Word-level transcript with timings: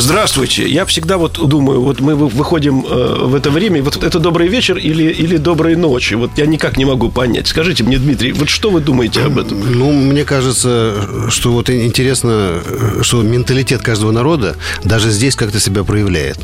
Здравствуйте. 0.00 0.66
Я 0.66 0.86
всегда 0.86 1.18
вот 1.18 1.38
думаю, 1.46 1.82
вот 1.82 2.00
мы 2.00 2.14
выходим 2.14 2.86
э, 2.88 3.26
в 3.26 3.34
это 3.34 3.50
время, 3.50 3.82
вот 3.82 4.02
это 4.02 4.18
добрый 4.18 4.48
вечер 4.48 4.78
или, 4.78 5.12
или 5.12 5.36
доброй 5.36 5.76
ночи. 5.76 6.14
Вот 6.14 6.30
я 6.36 6.46
никак 6.46 6.78
не 6.78 6.86
могу 6.86 7.10
понять. 7.10 7.48
Скажите 7.48 7.84
мне, 7.84 7.98
Дмитрий, 7.98 8.32
вот 8.32 8.48
что 8.48 8.70
вы 8.70 8.80
думаете 8.80 9.22
об 9.22 9.38
этом? 9.38 9.60
Ну, 9.78 9.92
мне 9.92 10.24
кажется, 10.24 11.28
что 11.28 11.52
вот 11.52 11.68
интересно, 11.68 12.62
что 13.02 13.22
менталитет 13.22 13.82
каждого 13.82 14.10
народа 14.10 14.56
даже 14.84 15.10
здесь 15.10 15.36
как-то 15.36 15.60
себя 15.60 15.84
проявляет. 15.84 16.38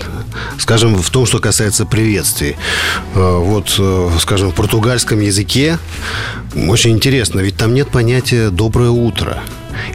Скажем, 0.58 0.94
в 0.94 1.08
том, 1.08 1.24
что 1.24 1.38
касается 1.38 1.86
приветствий. 1.86 2.56
Э, 3.14 3.38
вот, 3.38 3.74
э, 3.78 4.10
скажем, 4.20 4.50
в 4.50 4.54
португальском 4.54 5.20
языке 5.20 5.78
очень 6.68 6.90
интересно, 6.90 7.40
ведь 7.40 7.56
там 7.56 7.72
нет 7.72 7.88
понятия 7.88 8.50
«доброе 8.50 8.90
утро». 8.90 9.42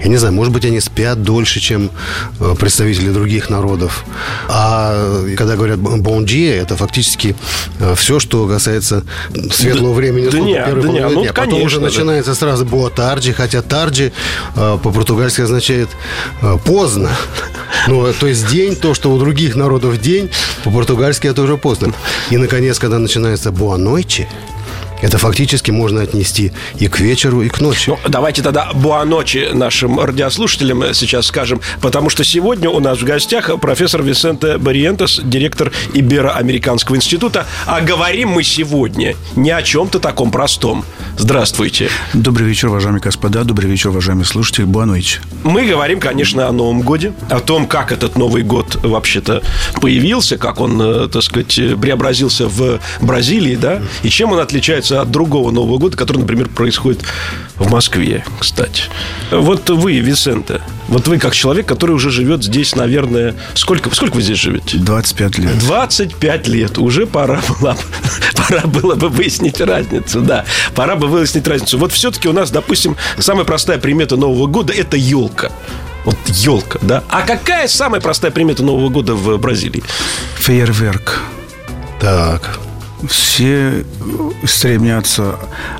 Я 0.03 0.09
не 0.09 0.17
знаю, 0.17 0.34
может 0.34 0.53
быть, 0.53 0.66
они 0.66 0.80
спят 0.80 1.23
дольше, 1.23 1.59
чем 1.59 1.91
э, 2.39 2.55
представители 2.59 3.12
других 3.12 3.49
народов. 3.49 4.05
А 4.48 5.23
когда 5.38 5.55
говорят 5.55 5.80
«бонджи», 5.80 6.48
это 6.48 6.75
фактически 6.75 7.36
э, 7.80 7.95
все, 7.95 8.20
что 8.20 8.47
касается 8.47 9.03
светлого 9.52 9.94
времени 9.94 10.30
да 10.30 10.39
нет, 10.39 10.66
первой 10.66 10.81
да 10.81 10.88
половины 10.88 11.16
ну, 11.16 11.22
дня. 11.22 11.33
Потом 11.33 11.50
конечно, 11.50 11.66
уже 11.66 11.80
да. 11.80 11.86
начинается 11.86 12.36
сразу 12.36 12.66
«буатарджи», 12.66 13.33
хотя 13.33 13.61
«тарджи» 13.61 14.11
э, 14.55 14.78
по-португальски 14.81 15.42
означает 15.42 15.89
«поздно». 16.66 17.09
Ну, 17.88 18.14
то 18.14 18.27
есть 18.27 18.48
день, 18.48 18.75
то, 18.75 18.94
что 18.94 19.11
у 19.11 19.17
других 19.17 19.55
народов 19.55 20.00
день, 20.00 20.30
по-португальски 20.64 21.25
это 21.27 21.42
уже 21.42 21.58
поздно. 21.58 21.94
И, 22.30 22.38
наконец, 22.38 22.77
когда 22.77 23.00
начинается 23.00 23.52
«буанойчи», 23.52 24.27
это 25.02 25.17
фактически 25.17 25.71
можно 25.71 26.02
отнести 26.02 26.52
и 26.80 26.88
к 26.88 26.99
вечеру, 26.99 27.41
и 27.41 27.49
к 27.49 27.59
ночи. 27.59 27.89
Ну, 27.89 27.99
давайте 28.07 28.41
тогда 28.41 28.71
буаночи 28.73 29.49
нашим 29.53 29.99
радиослушателям 29.99 30.93
сейчас 30.93 31.25
скажем, 31.25 31.61
потому 31.81 32.09
что 32.09 32.23
сегодня 32.23 32.69
у 32.69 32.80
нас 32.80 32.99
в 32.99 33.03
гостях 33.03 33.49
профессор 33.59 34.03
Висенте 34.03 34.58
Бариентес, 34.58 35.21
директор 35.23 35.71
Иберо-Американского 35.93 36.95
института. 36.95 37.45
А 37.66 37.81
говорим 37.81 38.30
мы 38.30 38.43
сегодня 38.43 39.16
не 39.35 39.52
о 39.52 39.61
чем-то 39.61 39.99
таком 39.99 40.31
простом. 40.31 40.85
Здравствуйте. 41.17 41.90
Добрый 42.14 42.48
вечер, 42.48 42.70
уважаемые 42.70 43.02
господа, 43.02 43.44
добрый 43.44 43.70
вечер, 43.70 43.90
уважаемые 43.90 44.26
слушатели. 44.26 44.66
Буанойч. 44.66 45.22
Мы 45.44 45.66
говорим, 45.66 46.00
конечно, 46.00 46.48
о 46.48 46.52
Новом 46.52 46.81
Годе, 46.81 47.14
о 47.30 47.40
том, 47.40 47.67
как 47.67 47.92
этот 47.92 48.17
Новый 48.17 48.44
год 48.44 48.80
вообще-то 48.81 49.44
появился, 49.82 50.38
как 50.38 50.59
он, 50.59 50.82
э, 50.82 51.08
так 51.08 51.22
сказать, 51.22 51.56
преобразился 51.80 52.48
в 52.48 52.80
Бразилии, 53.02 53.56
да, 53.56 53.82
и 54.04 54.09
чем 54.09 54.32
он 54.32 54.39
отличается 54.39 55.02
от 55.02 55.12
другого 55.12 55.52
Нового 55.52 55.78
года, 55.78 55.98
который, 55.98 56.17
например, 56.17 56.50
происходит 56.50 57.04
в 57.58 57.70
Москве, 57.70 58.23
кстати. 58.39 58.84
Вот 59.32 59.70
вы, 59.70 60.00
Висенте, 60.00 60.62
вот 60.92 61.08
вы 61.08 61.20
как 61.20 61.34
человек, 61.34 61.66
который 61.66 61.92
уже 61.92 62.11
живет 62.11 62.44
здесь, 62.44 62.75
наверное, 62.75 63.34
сколько, 63.53 63.94
сколько 63.95 64.16
вы 64.16 64.22
здесь 64.22 64.38
живете? 64.38 64.78
25 64.78 65.38
лет. 65.38 65.58
25 65.59 66.48
лет. 66.50 66.78
Уже 66.78 67.08
пора 67.08 67.39
было, 67.48 67.78
пора 68.36 68.61
было 68.67 68.95
бы 68.95 69.08
выяснить 69.08 69.61
разницу, 69.61 70.20
да. 70.20 70.44
Пора 70.76 70.98
бы 70.98 71.08
выяснить 71.08 71.48
разницу. 71.48 71.77
Вот 71.77 71.93
все-таки 71.93 72.27
у 72.27 72.33
нас, 72.33 72.52
допустим, 72.52 72.98
самая 73.17 73.45
простая 73.45 73.77
примета 73.77 74.17
Нового 74.17 74.48
года– 74.48 74.73
это 74.77 74.98
елка. 74.98 75.49
Вот 76.04 76.17
елка, 76.27 76.77
да. 76.82 77.04
А 77.08 77.21
какая 77.21 77.70
самая 77.70 78.02
простая 78.02 78.32
примета 78.32 78.61
Нового 78.61 78.89
года 78.89 79.15
в 79.15 79.38
Бразилии? 79.38 79.83
Фейерверк. 80.39 81.21
Так. 82.02 82.60
Все 83.08 83.86
стремятся 84.45 85.36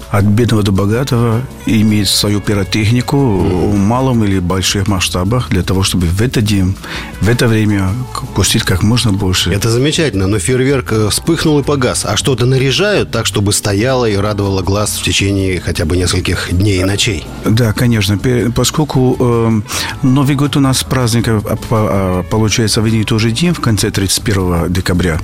от 0.10 0.26
бедного 0.26 0.64
до 0.64 0.72
богатого 0.72 1.42
иметь 1.66 2.10
свою 2.10 2.42
пиротехнику 2.42 3.18
в 3.18 3.76
малом 3.78 4.24
или 4.24 4.40
больших 4.40 4.88
масштабах 4.88 5.50
для 5.50 5.64
того, 5.64 5.84
чтобы 5.84 6.08
в 6.08 6.22
этот 6.22 6.44
день, 6.44 6.76
в 7.22 7.30
это 7.30 7.48
время 7.48 7.90
пустить 8.36 8.64
как 8.64 8.84
можно 8.84 9.12
больше. 9.14 9.52
Это 9.52 9.70
замечательно, 9.70 10.28
но 10.28 10.40
фейерверк 10.40 10.92
э, 10.92 11.10
вспыхнул 11.10 11.60
и 11.60 11.64
погас. 11.64 12.06
А 12.06 12.18
что-то 12.18 12.46
наряжают 12.46 13.12
так, 13.12 13.26
чтобы 13.26 13.54
стояло 13.54 14.06
и 14.06 14.16
радовало 14.16 14.62
глаз 14.62 14.98
в 14.98 15.04
течение 15.04 15.60
хотя 15.60 15.86
бы 15.86 15.98
нескольких 15.98 16.50
дней 16.52 16.82
и 16.82 16.84
ночей. 16.84 17.26
Да, 17.46 17.74
конечно, 17.74 18.20
поскольку 18.56 19.16
э, 19.20 19.62
Новый 20.02 20.36
год 20.36 20.58
у 20.58 20.60
нас 20.60 20.84
праздник 20.84 21.28
э, 21.28 21.40
по- 21.42 21.58
а, 21.72 22.24
получается 22.24 22.82
в 22.82 22.86
один 22.86 23.02
и 23.02 23.04
тот 23.04 23.22
же 23.22 23.32
день, 23.32 23.54
в 23.54 23.60
конце 23.60 23.92
31 23.92 24.72
декабря, 24.74 25.20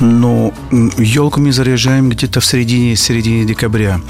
но 0.00 0.52
елку 1.22 1.40
мы 1.40 1.52
заряжаем 1.52 2.08
где-то 2.08 2.40
в 2.40 2.44
середине, 2.44 2.96
середине 2.96 3.44
декабря. 3.44 4.00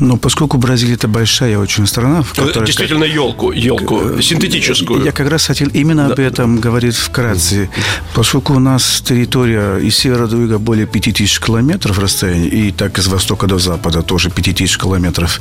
Но 0.00 0.16
поскольку 0.16 0.56
Бразилия 0.56 0.94
это 0.94 1.08
большая 1.08 1.58
очень 1.58 1.86
страна, 1.86 2.22
в 2.22 2.32
которой... 2.32 2.66
Действительно, 2.66 3.04
елку, 3.04 3.52
елку, 3.52 4.20
синтетическую. 4.20 5.04
Я 5.04 5.12
как 5.12 5.28
раз 5.28 5.46
хотел 5.46 5.68
именно 5.68 6.06
об 6.06 6.18
этом 6.18 6.58
говорить 6.58 6.96
вкратце. 6.96 7.68
Поскольку 8.14 8.54
у 8.54 8.58
нас 8.58 9.02
территория 9.06 9.76
из 9.78 9.96
севера 9.96 10.26
до 10.26 10.38
юга 10.38 10.58
более 10.58 10.86
5000 10.86 11.40
километров 11.40 11.98
расстояние, 11.98 12.48
и 12.48 12.72
так 12.72 12.98
из 12.98 13.08
востока 13.08 13.46
до 13.46 13.58
запада 13.58 14.02
тоже 14.02 14.30
5000 14.30 14.78
километров, 14.78 15.40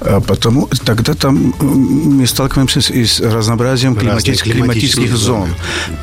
а 0.00 0.20
потому 0.20 0.68
тогда 0.84 1.14
там 1.14 1.54
мы 1.58 2.26
сталкиваемся 2.26 2.80
с, 2.80 2.90
и 2.90 3.04
с 3.04 3.20
разнообразием 3.20 3.96
климатических, 3.96 4.52
климатических 4.52 5.16
зон. 5.16 5.48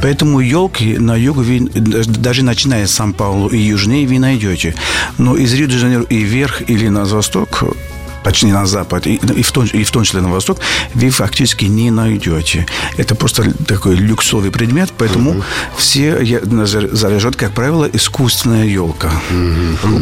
Поэтому 0.02 0.42
елки 0.42 0.98
на 0.98 1.16
югу, 1.16 1.42
вы, 1.42 1.60
даже 1.70 2.44
начиная 2.44 2.86
с 2.86 2.92
Сан-Паулу 2.92 3.48
и 3.48 3.58
южнее, 3.58 4.06
вы 4.08 4.20
найдете. 4.20 4.76
Но 5.18 5.38
из 5.38 5.54
Рио-де-Жанейро 5.54 6.04
и 6.04 6.18
вверх 6.18 6.70
или 6.70 6.90
на 6.90 7.06
восток 7.06 7.64
почти 8.24 8.48
на 8.48 8.66
запад, 8.66 9.08
и, 9.08 9.16
и, 9.16 9.44
в 9.44 9.52
том, 9.52 9.66
и 9.66 9.84
в 9.84 9.92
том 9.92 10.04
числе 10.04 10.22
на 10.22 10.30
восток, 10.30 10.60
вы 10.94 11.10
фактически 11.10 11.66
не 11.66 11.92
найдете. 11.92 12.66
Это 12.98 13.16
просто 13.16 13.52
такой 13.66 13.96
люксовый 13.96 14.52
предмет, 14.52 14.92
поэтому 14.98 15.44
все 15.78 16.20
я- 16.22 16.40
зар- 16.40 16.94
заряжают, 16.94 17.36
как 17.36 17.52
правило, 17.52 17.90
искусственная 17.92 18.66
елка. 18.66 19.12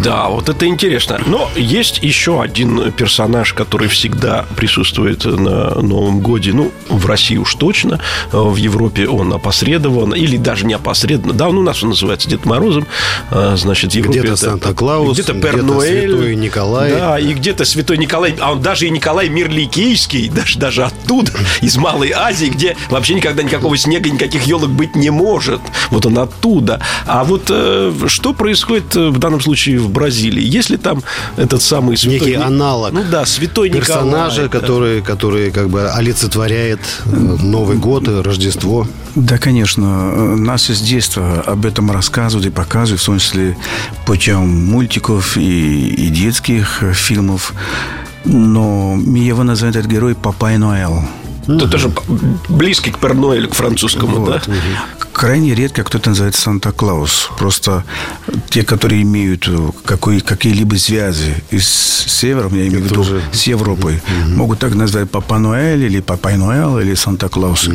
Да, 0.04 0.28
вот 0.30 0.50
это 0.50 0.66
интересно. 0.66 1.20
Но 1.26 1.50
есть 1.56 2.00
еще 2.04 2.42
один 2.42 2.92
персонаж, 2.92 3.54
который 3.54 3.88
всегда 3.88 4.46
присутствует 4.56 5.26
на 5.26 5.76
Новом 5.82 6.20
Годе. 6.22 6.54
Ну, 6.54 6.72
в 6.90 7.06
России 7.06 7.38
уж 7.38 7.56
точно. 7.56 8.00
В 8.32 8.56
Европе 8.56 9.08
он 9.08 9.34
опосредован. 9.34 10.14
Или 10.14 10.38
даже 10.38 10.66
не 10.66 10.74
опосредованно. 10.74 11.34
Да, 11.34 11.50
ну, 11.50 11.60
у 11.60 11.64
нас 11.64 11.82
он 11.84 11.90
называется 11.90 12.30
Дед 12.30 12.46
Морозом. 12.46 12.86
А, 13.30 13.56
Значит, 13.58 13.92
в 13.92 13.96
Европе 13.96 14.20
Где-то 14.20 14.34
это- 14.34 14.46
Санта-Клаус, 14.46 15.14
где-то 15.18 15.34
где-то 15.34 15.48
Пернуэль. 15.48 16.10
Святой 16.10 16.36
Николай. 16.36 16.92
Да, 16.92 17.20
и 17.20 17.34
где-то 17.34 17.66
Святой 17.66 17.98
Николай. 17.98 18.11
А 18.40 18.52
он 18.52 18.62
даже 18.62 18.88
и 18.88 18.90
Николай 18.90 19.30
Мирликийский, 19.30 20.30
даже, 20.30 20.60
даже 20.60 20.84
оттуда, 20.84 21.32
из 21.62 21.78
Малой 21.78 22.12
Азии, 22.12 22.48
где 22.48 22.76
вообще 22.90 23.14
никогда 23.14 23.44
никакого 23.44 23.78
снега, 23.78 24.10
никаких 24.10 24.44
елок 24.44 24.70
быть 24.70 24.96
не 24.96 25.10
может. 25.10 25.62
Вот 25.90 26.06
он 26.06 26.18
оттуда. 26.18 26.82
А 27.06 27.24
вот 27.24 27.48
э, 27.50 27.94
что 28.08 28.34
происходит 28.34 28.96
э, 28.96 29.10
в 29.10 29.20
данном 29.20 29.42
случае 29.42 29.80
в 29.80 29.90
Бразилии? 29.90 30.44
Если 30.44 30.78
там 30.78 31.04
этот 31.38 31.62
самый 31.62 31.98
святой... 31.98 32.20
Некий 32.20 32.34
аналог 32.34 32.92
Ну 32.92 33.04
да, 33.10 33.26
святой 33.26 33.70
Персонажа, 33.70 34.44
Николай. 34.44 34.50
да. 34.50 34.60
который, 34.60 35.02
который 35.02 35.52
как 35.52 35.70
бы 35.70 35.90
олицетворяет 35.90 36.80
э, 37.06 37.10
Новый 37.16 37.78
год, 37.78 38.08
и 38.08 38.22
Рождество. 38.22 38.88
Да, 39.16 39.38
конечно. 39.38 40.36
Нас 40.36 40.70
с 40.70 40.82
детства 40.82 41.44
об 41.46 41.66
этом 41.66 41.92
рассказывают 41.92 42.48
и 42.48 42.50
показывают, 42.50 43.02
в 43.02 43.06
том 43.06 43.20
числе 43.20 43.58
путем 44.06 44.48
мультиков 44.48 45.38
и, 45.38 45.90
и 45.90 46.08
детских 46.08 46.84
фильмов. 46.94 47.54
Но 48.26 48.98
его 49.16 49.44
называют 49.44 49.76
этот 49.76 49.90
герой 49.92 50.16
Папай 50.16 50.58
Ноэл. 50.58 51.02
Это 51.48 51.68
тоже 51.68 51.92
близкий 52.50 52.92
к 52.92 53.00
Пернуэлю, 53.00 53.50
к 53.50 53.56
французскому, 53.56 54.26
да? 54.26 54.42
Крайне 55.14 55.54
редко 55.56 55.84
кто-то 55.84 56.10
называет 56.10 56.36
Санта-Клаус. 56.36 57.32
Просто 57.38 57.84
те, 58.50 58.64
которые 58.64 59.02
имеют 59.04 59.48
э, 59.48 59.70
какой, 59.86 60.22
какие-либо 60.22 60.76
связи 60.76 61.36
с 61.52 62.06
севером, 62.08 62.56
я 62.56 62.68
имею 62.68 62.82
в 62.84 62.86
виду 62.86 63.02
уже- 63.02 63.22
с 63.32 63.44
Европой, 63.44 64.02
могут 64.28 64.60
так 64.60 64.76
назвать 64.76 65.10
Папа 65.10 65.38
Ноэль 65.40 65.84
или 65.84 66.02
Папай 66.02 66.38
Ноэл 66.38 66.80
или 66.80 66.94
Санта-Клаус. 66.96 67.70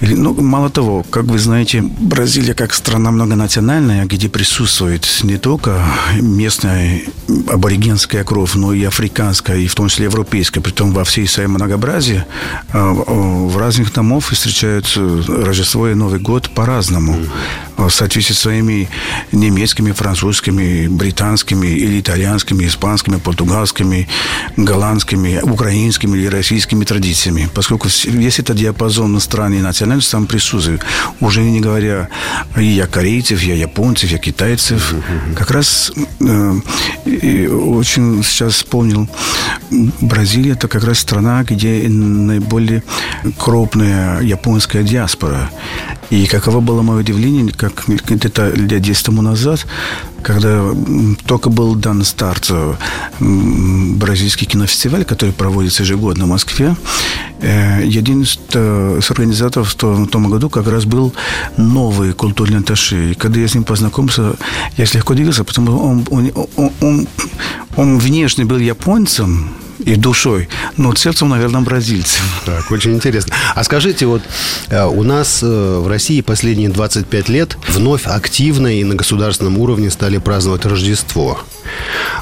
Или, 0.00 0.14
ну, 0.14 0.34
мало 0.40 0.70
того, 0.70 1.04
как 1.10 1.24
вы 1.24 1.38
знаете, 1.38 1.82
Бразилия 1.82 2.54
как 2.54 2.74
страна 2.74 3.10
многонациональная, 3.10 4.04
где 4.06 4.28
присутствует 4.28 5.06
не 5.22 5.38
только 5.38 5.84
местная 6.20 7.02
аборигенская 7.48 8.24
кровь, 8.24 8.54
но 8.54 8.72
и 8.72 8.84
африканская, 8.84 9.56
и 9.58 9.66
в 9.66 9.74
том 9.74 9.88
числе 9.88 10.04
европейская, 10.04 10.60
притом 10.60 10.92
во 10.92 11.04
всей 11.04 11.26
своей 11.26 11.48
многообразии, 11.48 12.24
а, 12.72 12.94
а, 13.06 13.12
в 13.48 13.56
разных 13.56 13.92
домов 13.92 14.30
встречают 14.30 14.92
э, 14.96 15.22
Рождество 15.44 15.88
и 15.88 15.94
Новый 15.94 16.20
год 16.20 16.50
по-разному. 16.50 16.81
В 17.76 17.90
соответствии 17.90 18.34
с 18.34 18.38
своими 18.38 18.88
немецкими, 19.32 19.92
французскими, 19.92 20.88
британскими 20.88 21.66
или 21.66 22.00
итальянскими, 22.00 22.66
испанскими, 22.66 23.16
португальскими, 23.16 24.08
голландскими, 24.56 25.40
украинскими 25.42 26.16
или 26.16 26.26
российскими 26.26 26.84
традициями. 26.84 27.48
Поскольку 27.54 27.88
весь 28.04 28.38
этот 28.38 28.56
диапазон 28.56 29.18
стран 29.20 29.54
и 29.54 29.60
национальностей 29.60 30.12
там 30.12 30.26
присутствует. 30.26 30.82
Уже 31.20 31.42
не 31.42 31.60
говоря 31.60 32.08
и 32.56 32.64
я 32.64 32.86
корейцев, 32.86 33.42
я 33.42 33.54
японцев, 33.54 34.10
я 34.10 34.18
китайцев. 34.18 34.94
Как 35.36 35.50
раз 35.50 35.92
э, 36.20 37.48
очень 37.48 38.22
сейчас 38.22 38.54
вспомнил, 38.54 39.08
Бразилия 40.00 40.52
это 40.52 40.68
как 40.68 40.84
раз 40.84 40.98
страна, 40.98 41.44
где 41.44 41.88
наиболее 41.88 42.82
крупная 43.38 44.20
японская 44.20 44.82
диаспора. 44.82 45.50
И 46.10 46.26
каково 46.26 46.60
было 46.72 46.82
мое 46.82 47.00
удивление, 47.00 47.52
как 47.52 47.84
где-то 47.86 48.48
лет 48.50 48.80
10 48.80 49.06
тому 49.06 49.20
назад, 49.20 49.66
когда 50.22 50.74
только 51.26 51.50
был 51.50 51.74
дан 51.74 52.02
старт 52.02 52.46
э, 52.48 52.74
бразильский 53.20 54.46
кинофестиваль, 54.46 55.04
который 55.04 55.32
проводится 55.32 55.82
ежегодно 55.82 56.24
в 56.24 56.28
Москве, 56.28 56.74
э, 57.42 57.82
один 57.82 58.22
из, 58.22 58.38
э, 58.54 58.98
из 59.00 59.10
организаторов 59.10 59.74
в 59.74 60.06
том 60.06 60.30
году 60.30 60.48
как 60.48 60.66
раз 60.66 60.86
был 60.86 61.12
новый 61.58 62.14
культурный 62.14 62.60
атташе. 62.60 63.10
И 63.10 63.14
когда 63.14 63.38
я 63.40 63.48
с 63.48 63.54
ним 63.54 63.64
познакомился, 63.64 64.34
я 64.78 64.86
слегка 64.86 65.12
удивился, 65.12 65.44
потому 65.44 65.66
что 65.66 65.78
он, 65.78 66.06
он, 66.10 66.32
он, 66.56 66.70
он, 66.80 67.08
он 67.76 67.98
внешне 67.98 68.46
был 68.46 68.56
японцем, 68.56 69.50
и 69.84 69.96
душой, 69.96 70.48
но 70.76 70.94
сердцем, 70.94 71.28
наверное, 71.28 71.60
бразильцем. 71.60 72.24
Так, 72.44 72.70
очень 72.70 72.94
интересно. 72.94 73.34
А 73.54 73.64
скажите, 73.64 74.06
вот 74.06 74.22
э, 74.68 74.84
у 74.84 75.02
нас 75.02 75.40
э, 75.42 75.46
в 75.46 75.88
России 75.88 76.20
последние 76.20 76.68
25 76.68 77.28
лет 77.28 77.56
вновь 77.68 78.06
активно 78.06 78.68
и 78.68 78.84
на 78.84 78.94
государственном 78.94 79.58
уровне 79.58 79.90
стали 79.90 80.18
праздновать 80.18 80.64
Рождество. 80.66 81.40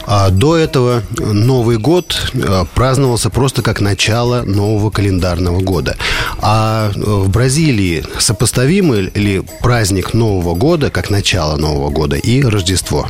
А 0.07 0.31
до 0.31 0.57
этого 0.57 1.03
Новый 1.19 1.79
год 1.79 2.33
э, 2.33 2.65
праздновался 2.75 3.31
просто 3.31 3.63
как 3.63 3.81
начало 3.81 4.43
нового 4.43 4.91
календарного 4.91 5.61
года. 5.61 5.97
А 6.41 6.91
в 6.95 7.29
Бразилии 7.29 8.05
сопоставимы 8.19 9.11
ли 9.15 9.43
праздник 9.61 10.15
Нового 10.15 10.55
года 10.55 10.91
как 10.91 11.11
начало 11.11 11.57
Нового 11.57 11.91
года 11.91 12.17
и 12.17 12.43
Рождество? 12.43 13.09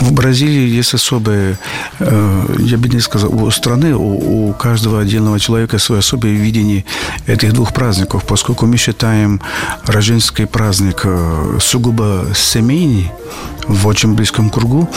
В 0.00 0.12
Бразилии 0.12 0.68
есть 0.68 0.92
особое, 0.92 1.58
я 1.98 2.76
бы 2.76 2.88
не 2.88 3.00
сказал, 3.00 3.50
страны 3.50 3.94
у, 3.94 4.50
у 4.50 4.52
каждого 4.52 5.00
отдельного 5.00 5.40
человека 5.40 5.78
свое 5.78 6.00
особое 6.00 6.32
видение 6.32 6.84
этих 7.26 7.52
двух 7.52 7.72
праздников, 7.72 8.24
поскольку 8.24 8.66
мы 8.66 8.76
считаем 8.76 9.40
рождественский 9.86 10.46
праздник 10.46 11.02
э, 11.04 11.58
сугубо 11.60 12.26
семейный, 12.34 13.10
в 13.68 13.86
очень 13.86 14.14
близком 14.14 14.50
кругу, 14.50 14.88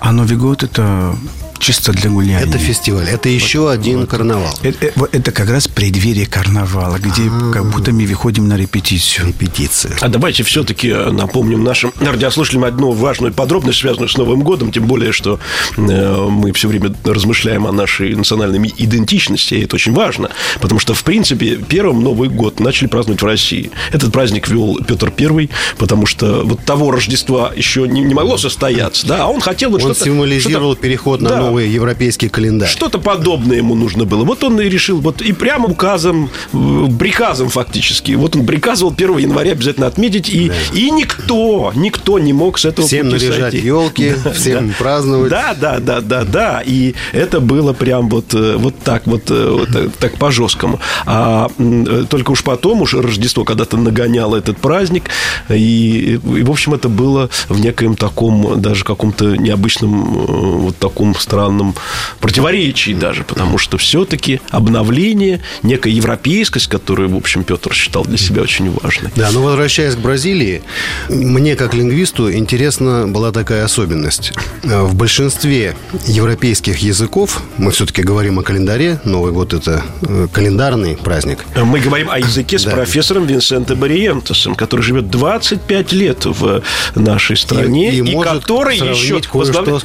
а 0.00 0.12
Новый 0.12 0.36
год 0.36 0.62
это 0.62 1.16
чисто 1.58 1.92
для 1.92 2.10
гуляния. 2.10 2.46
Это 2.46 2.58
фестиваль, 2.58 3.08
это 3.08 3.28
еще 3.28 3.60
вот, 3.60 3.70
один 3.70 4.00
вот. 4.00 4.10
карнавал. 4.10 4.54
Это, 4.62 4.86
это, 4.86 5.08
это 5.12 5.32
как 5.32 5.50
раз 5.50 5.68
преддверие 5.68 6.26
карнавала, 6.26 6.98
где 6.98 7.22
А-а-а. 7.22 7.52
как 7.52 7.70
будто 7.70 7.92
мы 7.92 8.06
выходим 8.06 8.48
на 8.48 8.56
репетицию. 8.56 9.28
Репетиция. 9.28 9.96
А 10.00 10.08
давайте 10.08 10.42
все-таки 10.42 10.88
э, 10.88 11.10
напомним 11.10 11.64
нашим 11.64 11.92
радиослушателям 12.00 12.64
одну 12.64 12.92
важную 12.92 13.32
подробность, 13.32 13.80
связанную 13.80 14.08
с 14.08 14.16
Новым 14.16 14.42
годом, 14.42 14.72
тем 14.72 14.86
более, 14.86 15.12
что 15.12 15.38
э, 15.76 16.26
мы 16.28 16.52
все 16.52 16.68
время 16.68 16.94
размышляем 17.04 17.66
о 17.66 17.72
нашей 17.72 18.14
национальной 18.14 18.72
идентичности, 18.76 19.54
и 19.54 19.64
это 19.64 19.76
очень 19.76 19.92
важно, 19.92 20.30
потому 20.60 20.80
что, 20.80 20.94
в 20.94 21.04
принципе, 21.04 21.56
первым 21.56 22.02
Новый 22.02 22.28
год 22.28 22.60
начали 22.60 22.88
праздновать 22.88 23.22
в 23.22 23.26
России. 23.26 23.70
Этот 23.92 24.12
праздник 24.12 24.48
вел 24.48 24.78
Петр 24.86 25.12
I, 25.18 25.50
потому 25.78 26.06
что 26.06 26.42
вот 26.44 26.64
того 26.64 26.90
Рождества 26.90 27.52
еще 27.54 27.86
не, 27.86 28.02
не 28.02 28.14
могло 28.14 28.38
состояться, 28.38 29.06
да, 29.06 29.24
а 29.24 29.26
он 29.26 29.40
хотел 29.40 29.70
вот 29.70 29.82
он 29.82 29.94
что-то... 29.94 30.04
символизировал 30.04 30.74
что 30.74 30.82
переход 30.82 31.20
на 31.20 31.28
да, 31.30 31.45
новый 31.46 31.68
европейский 31.68 32.28
календарь. 32.28 32.68
Что-то 32.68 32.98
подобное 32.98 33.58
ему 33.58 33.74
нужно 33.74 34.04
было. 34.04 34.24
Вот 34.24 34.44
он 34.44 34.60
и 34.60 34.68
решил, 34.68 35.00
вот 35.00 35.22
и 35.22 35.32
прямо 35.32 35.68
указом, 35.68 36.30
э, 36.52 36.86
приказом 36.98 37.48
фактически, 37.48 38.12
вот 38.12 38.36
он 38.36 38.46
приказывал 38.46 38.92
1 38.92 39.18
января 39.18 39.52
обязательно 39.52 39.86
отметить, 39.86 40.28
и, 40.28 40.48
да. 40.48 40.54
и 40.72 40.90
никто, 40.90 41.72
никто 41.74 42.18
не 42.18 42.32
мог 42.32 42.58
с 42.58 42.64
этого 42.64 42.86
Всем 42.86 43.08
наряжать 43.08 43.52
сойти. 43.52 43.66
елки, 43.66 44.14
да, 44.24 44.32
всем 44.32 44.68
да. 44.68 44.74
праздновать. 44.78 45.30
Да, 45.30 45.56
да, 45.58 45.78
да, 45.78 46.00
да, 46.00 46.24
да. 46.24 46.62
И 46.64 46.94
это 47.12 47.40
было 47.40 47.72
прям 47.72 48.08
вот, 48.08 48.34
э, 48.34 48.56
вот 48.56 48.78
так 48.80 49.06
вот, 49.06 49.30
э, 49.30 49.48
вот 49.50 49.68
так, 49.72 49.92
так 49.98 50.18
по-жесткому. 50.18 50.80
А 51.04 51.48
только 52.10 52.32
уж 52.32 52.42
потом, 52.42 52.82
уж 52.82 52.94
Рождество 52.94 53.44
когда-то 53.44 53.76
нагоняло 53.76 54.36
этот 54.36 54.58
праздник, 54.58 55.04
и, 55.48 56.18
и, 56.22 56.42
в 56.42 56.50
общем, 56.50 56.74
это 56.74 56.88
было 56.88 57.30
в 57.48 57.60
некоем 57.60 57.96
таком, 57.96 58.60
даже 58.60 58.84
каком-то 58.84 59.36
необычном 59.36 60.16
вот 60.66 60.76
таком 60.78 61.14
странном 61.36 61.74
противоречии 62.20 62.92
даже, 62.94 63.22
потому 63.22 63.58
что 63.58 63.76
все-таки 63.76 64.40
обновление, 64.50 65.42
некая 65.62 65.90
европейскость, 65.90 66.66
которую, 66.66 67.10
в 67.10 67.16
общем, 67.16 67.44
Петр 67.44 67.74
считал 67.74 68.04
для 68.04 68.16
себя 68.16 68.40
очень 68.40 68.70
важной. 68.70 69.10
Да, 69.16 69.30
но 69.32 69.42
возвращаясь 69.42 69.94
к 69.96 69.98
Бразилии, 69.98 70.62
мне, 71.10 71.54
как 71.54 71.74
лингвисту, 71.74 72.32
интересна 72.32 73.06
была 73.06 73.32
такая 73.32 73.64
особенность. 73.64 74.32
В 74.62 74.94
большинстве 74.94 75.76
европейских 76.06 76.78
языков, 76.78 77.42
мы 77.58 77.70
все-таки 77.70 78.02
говорим 78.02 78.38
о 78.38 78.42
календаре, 78.42 78.98
Новый 79.04 79.32
год– 79.32 79.52
это 79.54 79.82
э, 80.02 80.28
календарный 80.32 80.96
праздник. 80.96 81.44
Мы 81.54 81.80
говорим 81.80 82.08
о 82.10 82.18
языке 82.18 82.58
с 82.58 82.64
да. 82.64 82.70
профессором 82.70 83.26
Винсенто 83.26 83.76
Бариентесом, 83.76 84.54
который 84.54 84.80
живет 84.80 85.10
25 85.10 85.92
лет 85.92 86.24
в 86.24 86.62
нашей 86.94 87.36
стране, 87.36 87.92
и, 87.92 88.00
и, 88.00 88.12
и 88.12 88.22
который 88.22 88.78
еще... 88.78 89.20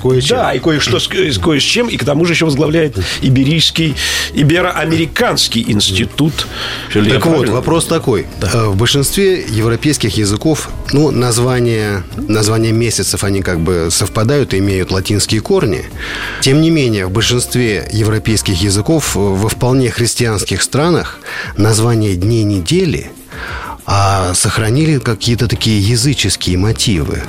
Кое-чем. 0.01 0.37
Да, 0.37 0.53
и 0.53 0.59
кое-что 0.59 0.99
с 0.99 1.37
кое 1.41 1.59
с 1.59 1.63
чем, 1.63 1.87
и 1.87 1.97
к 1.97 2.05
тому 2.05 2.25
же 2.25 2.33
еще 2.33 2.45
возглавляет 2.45 2.97
Иберийский, 3.21 3.95
Ибероамериканский 4.33 5.65
институт. 5.67 6.47
Так 6.93 7.25
вот, 7.25 7.49
вопрос 7.49 7.85
такой. 7.85 8.27
Да. 8.39 8.49
Э, 8.53 8.67
в 8.67 8.75
большинстве 8.75 9.41
европейских 9.41 10.17
языков, 10.17 10.69
ну, 10.93 11.11
названия, 11.11 12.03
названия 12.15 12.71
месяцев, 12.71 13.23
они 13.23 13.41
как 13.41 13.59
бы 13.59 13.89
совпадают 13.91 14.53
и 14.53 14.59
имеют 14.59 14.91
латинские 14.91 15.41
корни. 15.41 15.85
Тем 16.41 16.61
не 16.61 16.69
менее, 16.69 17.07
в 17.07 17.11
большинстве 17.11 17.87
европейских 17.91 18.61
языков 18.61 19.15
во 19.15 19.49
вполне 19.49 19.91
христианских 19.91 20.61
странах 20.61 21.19
название 21.57 22.15
дней 22.15 22.43
недели 22.43 23.11
а 23.85 24.33
сохранили 24.33 24.99
какие-то 24.99 25.47
такие 25.47 25.81
языческие 25.81 26.57
мотивы. 26.57 27.23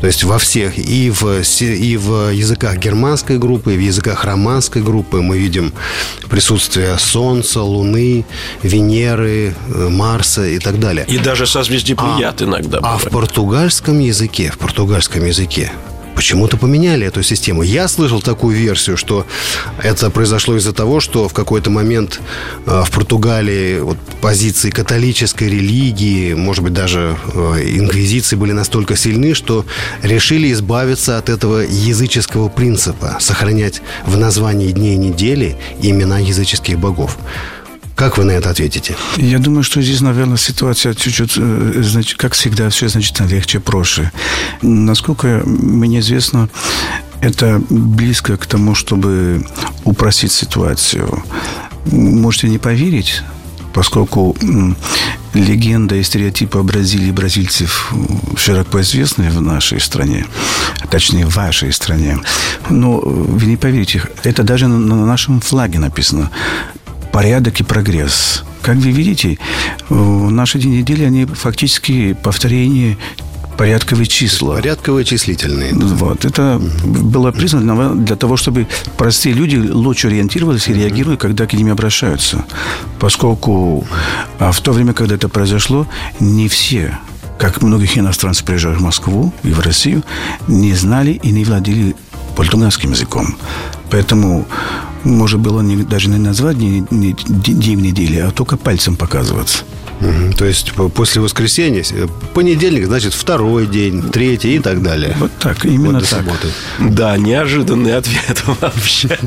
То 0.00 0.06
есть 0.06 0.24
во 0.24 0.38
всех, 0.38 0.78
и 0.78 1.10
в, 1.10 1.42
и 1.60 1.96
в 1.96 2.30
языках 2.30 2.76
германской 2.78 3.38
группы, 3.38 3.74
и 3.74 3.76
в 3.76 3.80
языках 3.80 4.24
романской 4.24 4.82
группы 4.82 5.20
мы 5.20 5.38
видим 5.38 5.72
присутствие 6.30 6.96
Солнца, 6.98 7.62
Луны, 7.62 8.24
Венеры, 8.62 9.54
э, 9.74 9.88
Марса 9.88 10.46
и 10.46 10.58
так 10.58 10.78
далее. 10.78 11.04
И 11.08 11.18
даже 11.18 11.46
созвездие 11.46 11.96
Плеяд 11.96 12.40
а, 12.40 12.44
иногда. 12.44 12.78
А 12.82 12.98
в 12.98 13.04
португальском 13.04 13.98
языке, 13.98 14.50
в 14.52 14.58
португальском 14.58 15.24
языке 15.26 15.72
почему-то 16.18 16.56
поменяли 16.56 17.06
эту 17.06 17.22
систему. 17.22 17.62
Я 17.62 17.86
слышал 17.86 18.20
такую 18.20 18.56
версию, 18.56 18.96
что 18.96 19.24
это 19.80 20.10
произошло 20.10 20.56
из-за 20.56 20.72
того, 20.72 20.98
что 20.98 21.28
в 21.28 21.32
какой-то 21.32 21.70
момент 21.70 22.20
э, 22.66 22.82
в 22.84 22.90
Португалии 22.90 23.78
вот, 23.78 23.98
позиции 24.20 24.70
католической 24.70 25.44
религии, 25.44 26.34
может 26.34 26.64
быть, 26.64 26.72
даже 26.72 27.16
э, 27.34 27.62
инквизиции 27.66 28.34
были 28.34 28.50
настолько 28.50 28.96
сильны, 28.96 29.32
что 29.32 29.64
решили 30.02 30.50
избавиться 30.50 31.18
от 31.18 31.28
этого 31.28 31.60
языческого 31.60 32.48
принципа, 32.48 33.18
сохранять 33.20 33.80
в 34.04 34.16
названии 34.16 34.72
дней 34.72 34.96
недели 34.96 35.56
имена 35.80 36.18
языческих 36.18 36.80
богов. 36.80 37.16
Как 37.98 38.16
вы 38.16 38.22
на 38.22 38.30
это 38.30 38.50
ответите? 38.50 38.96
Я 39.16 39.40
думаю, 39.40 39.64
что 39.64 39.82
здесь, 39.82 40.00
наверное, 40.00 40.36
ситуация 40.36 40.94
чуть-чуть, 40.94 41.32
э, 41.36 41.82
значит, 41.82 42.16
как 42.16 42.34
всегда, 42.34 42.70
все 42.70 42.86
значительно 42.86 43.26
легче, 43.26 43.58
проще. 43.58 44.12
Насколько 44.62 45.42
мне 45.44 45.98
известно, 45.98 46.48
это 47.20 47.60
близко 47.68 48.36
к 48.36 48.46
тому, 48.46 48.76
чтобы 48.76 49.44
упростить 49.82 50.30
ситуацию. 50.30 51.24
Можете 51.86 52.48
не 52.48 52.58
поверить, 52.58 53.22
поскольку 53.74 54.36
легенда 55.34 55.96
и 55.96 56.04
стереотипы 56.04 56.58
о 56.58 56.62
Бразилии 56.62 57.10
бразильцев 57.10 57.92
широко 58.36 58.80
известны 58.80 59.28
в 59.28 59.40
нашей 59.40 59.80
стране, 59.80 60.24
точнее, 60.88 61.26
в 61.26 61.34
вашей 61.34 61.72
стране. 61.72 62.20
Но 62.70 63.00
вы 63.00 63.46
не 63.46 63.56
поверите, 63.56 64.04
это 64.22 64.44
даже 64.44 64.68
на 64.68 65.04
нашем 65.04 65.40
флаге 65.40 65.80
написано 65.80 66.30
порядок 67.18 67.58
и 67.58 67.64
прогресс. 67.64 68.44
Как 68.62 68.76
вы 68.76 68.92
видите, 68.92 69.38
наши 69.90 70.60
дни 70.60 70.78
недели, 70.78 71.02
они 71.02 71.24
фактически 71.24 72.12
повторение 72.12 72.96
порядковые 73.56 74.06
числа. 74.06 74.54
Порядковые 74.54 75.04
числительные. 75.04 75.74
Вот. 75.74 76.24
Это 76.24 76.62
было 76.84 77.32
признано 77.32 77.96
для 77.96 78.14
того, 78.14 78.36
чтобы 78.36 78.68
простые 78.96 79.34
люди 79.34 79.56
лучше 79.56 80.06
ориентировались 80.06 80.68
и 80.68 80.74
реагировали, 80.74 81.16
когда 81.16 81.48
к 81.48 81.54
ним 81.54 81.72
обращаются. 81.72 82.44
Поскольку 83.00 83.84
а 84.38 84.52
в 84.52 84.60
то 84.60 84.70
время, 84.70 84.92
когда 84.92 85.16
это 85.16 85.28
произошло, 85.28 85.88
не 86.20 86.46
все 86.46 87.00
как 87.36 87.62
многих 87.62 87.98
иностранцев, 87.98 88.44
приезжающих 88.44 88.80
в 88.80 88.84
Москву 88.84 89.32
и 89.42 89.50
в 89.50 89.58
Россию, 89.60 90.04
не 90.46 90.72
знали 90.74 91.18
и 91.20 91.30
не 91.30 91.44
владели 91.44 91.96
португальским 92.38 92.92
языком. 92.92 93.36
Поэтому 93.90 94.46
можно 95.02 95.38
было 95.38 95.60
не, 95.60 95.82
даже 95.82 96.08
не 96.08 96.18
назвать 96.18 96.56
не, 96.56 96.86
не, 96.92 97.12
день 97.12 97.80
недели, 97.80 98.20
а 98.20 98.30
только 98.30 98.56
пальцем 98.56 98.94
показываться. 98.94 99.64
Угу. 100.00 100.34
То 100.38 100.44
есть 100.44 100.72
после 100.94 101.20
воскресенья, 101.20 101.82
э, 101.90 102.06
понедельник, 102.34 102.86
значит, 102.86 103.12
второй 103.12 103.66
день, 103.66 104.10
третий 104.10 104.54
и 104.54 104.58
так 104.60 104.84
далее. 104.84 105.16
Вот 105.18 105.32
так, 105.40 105.64
именно 105.64 105.98
вот 105.98 106.08
так. 106.08 106.20
Субботы. 106.20 106.48
Да, 106.78 107.16
неожиданный 107.16 107.96
ответ 107.96 108.44
вообще. 108.60 109.18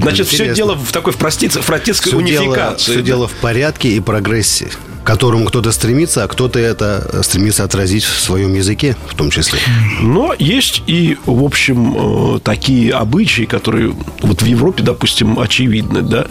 Значит, 0.00 0.26
все 0.26 0.52
дело 0.52 0.74
в 0.74 0.90
такой 0.90 1.12
в 1.12 1.18
простецкой 1.18 2.12
унификации. 2.12 2.92
Все 2.92 3.02
дело 3.02 3.28
в 3.28 3.34
порядке 3.34 3.90
и 3.92 4.00
прогрессе 4.00 4.68
к 5.02 5.06
которому 5.06 5.46
кто-то 5.46 5.72
стремится, 5.72 6.24
а 6.24 6.28
кто-то 6.28 6.58
это 6.58 7.22
стремится 7.22 7.64
отразить 7.64 8.04
в 8.04 8.20
своем 8.20 8.54
языке, 8.54 8.96
в 9.06 9.14
том 9.14 9.30
числе. 9.30 9.58
Но 10.00 10.34
есть 10.38 10.82
и, 10.86 11.16
в 11.26 11.42
общем, 11.42 12.36
э, 12.36 12.40
такие 12.40 12.92
обычаи, 12.92 13.44
которые 13.44 13.94
вот 14.20 14.42
в 14.42 14.46
Европе, 14.46 14.82
допустим, 14.82 15.38
очевидны, 15.38 16.02
да, 16.02 16.26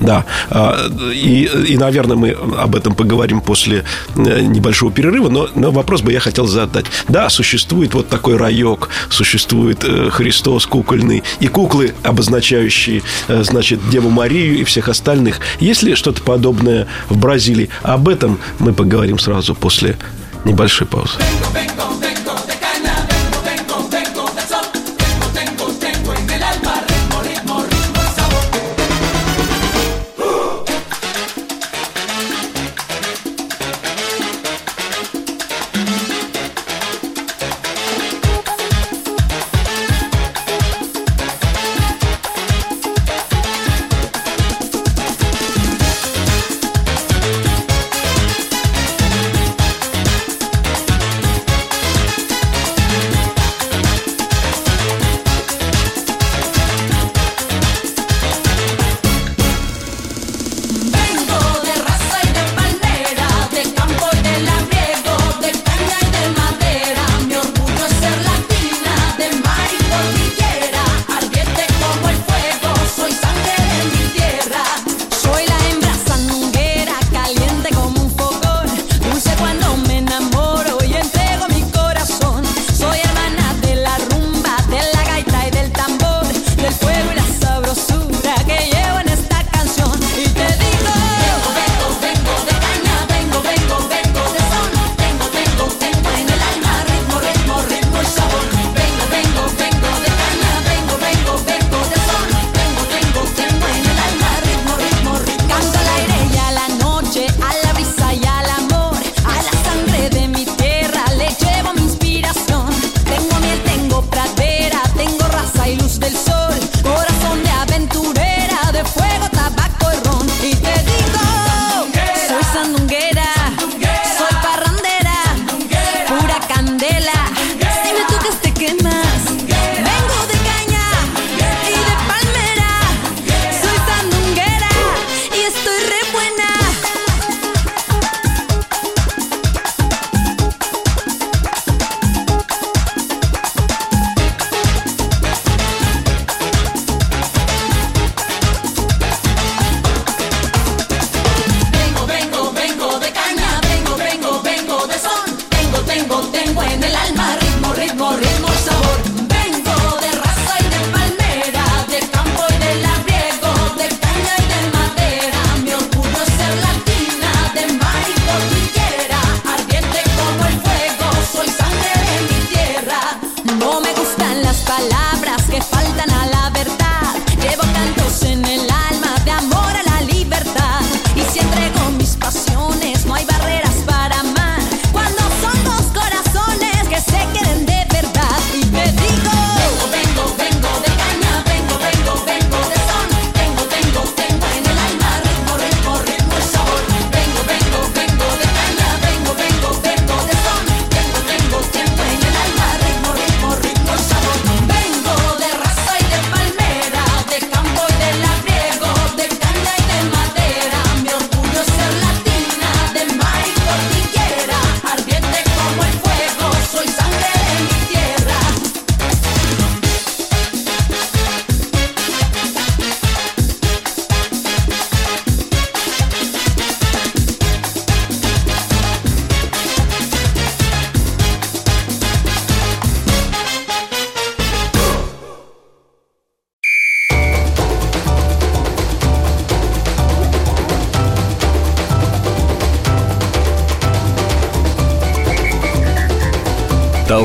да. 0.00 0.24
А, 0.50 0.88
и, 1.12 1.48
и, 1.68 1.76
наверное, 1.76 2.16
мы 2.16 2.30
об 2.30 2.74
этом 2.76 2.94
поговорим 2.94 3.40
после 3.40 3.84
э, 4.16 4.40
небольшого 4.40 4.92
перерыва, 4.92 5.28
но, 5.28 5.48
но 5.54 5.70
вопрос 5.70 6.02
бы 6.02 6.12
я 6.12 6.20
хотел 6.20 6.46
задать. 6.46 6.86
Да, 7.08 7.28
существует 7.28 7.94
вот 7.94 8.08
такой 8.08 8.36
райок, 8.36 8.88
существует 9.10 9.84
э, 9.84 10.10
Христос 10.10 10.66
кукольный, 10.66 11.22
и 11.40 11.48
куклы, 11.48 11.94
обозначающие, 12.02 13.02
значит, 13.28 13.80
Деву 13.90 14.10
Марию 14.10 14.58
и 14.58 14.64
всех 14.64 14.88
остальных. 14.88 15.40
Есть 15.60 15.82
ли 15.82 15.94
что-то 15.94 16.22
подобное 16.22 16.86
в 17.08 17.18
Бразилии? 17.18 17.68
Об 17.82 18.08
этом 18.14 18.38
мы 18.58 18.72
поговорим 18.72 19.18
сразу 19.18 19.54
после 19.54 19.96
небольшой 20.44 20.86
паузы. 20.86 21.18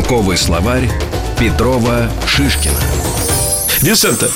Толковый 0.10 0.38
словарь 0.38 0.90
Петрова 1.38 2.10
Шишкина. 2.26 2.74
Винсента, 3.82 4.28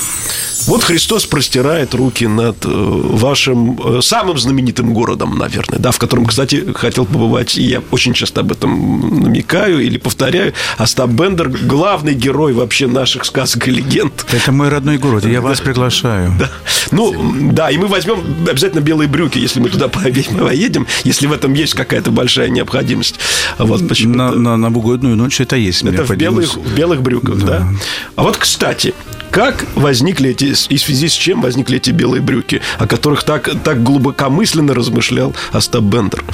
Вот 0.66 0.84
Христос 0.84 1.26
простирает 1.26 1.94
руки 1.94 2.26
над 2.26 2.64
э, 2.64 2.68
вашим 2.68 3.78
э, 3.84 4.00
самым 4.02 4.38
знаменитым 4.38 4.94
городом, 4.94 5.36
наверное, 5.38 5.78
да, 5.78 5.90
в 5.90 5.98
котором, 5.98 6.26
кстати, 6.26 6.72
хотел 6.74 7.04
побывать, 7.04 7.56
и 7.56 7.62
я 7.62 7.82
очень 7.90 8.14
часто 8.14 8.40
об 8.40 8.52
этом 8.52 9.22
намекаю 9.22 9.80
или 9.80 9.98
повторяю. 9.98 10.54
Остап 10.78 11.10
Бендер– 11.10 11.48
главный 11.68 12.14
герой 12.14 12.52
вообще 12.52 12.86
наших 12.86 13.24
сказок 13.24 13.68
и 13.68 13.70
легенд. 13.70 14.26
Это 14.32 14.52
мой 14.52 14.68
родной 14.68 14.98
город, 14.98 15.26
я 15.26 15.40
вас 15.40 15.60
приглашаю. 15.60 16.32
Да. 16.38 16.50
Ну, 16.90 17.34
да, 17.52 17.70
и 17.70 17.76
мы 17.76 17.86
возьмем 17.86 18.18
обязательно 18.48 18.80
белые 18.80 19.08
брюки, 19.08 19.38
если 19.38 19.60
мы 19.60 19.68
туда 19.68 19.88
поедем, 19.88 20.86
если 21.04 21.26
в 21.26 21.32
этом 21.32 21.52
есть 21.54 21.74
какая-то 21.74 22.10
большая 22.10 22.48
необходимость. 22.48 23.16
Вот 23.58 23.86
почему 23.88 24.14
на, 24.14 24.30
на 24.32 24.56
новогоднюю 24.56 25.16
ночь 25.16 25.40
это 25.40 25.56
есть. 25.56 25.82
Это 25.82 26.04
в 26.04 26.16
белых, 26.16 26.56
в 26.56 26.74
белых 26.74 27.02
брюках, 27.02 27.38
да. 27.38 27.58
да. 27.58 27.68
А 28.16 28.22
вот, 28.22 28.36
кстати, 28.36 28.94
как 29.34 29.66
возникли 29.74 30.30
эти, 30.30 30.54
и 30.72 30.76
в 30.76 30.80
связи 30.80 31.08
с 31.08 31.12
чем 31.12 31.42
возникли 31.42 31.78
эти 31.78 31.90
белые 31.90 32.22
брюки, 32.22 32.62
о 32.78 32.86
которых 32.86 33.24
так, 33.24 33.50
так 33.64 33.82
глубокомысленно 33.82 34.74
размышлял 34.74 35.34
Остап 35.50 35.82
Бендер? 35.82 36.24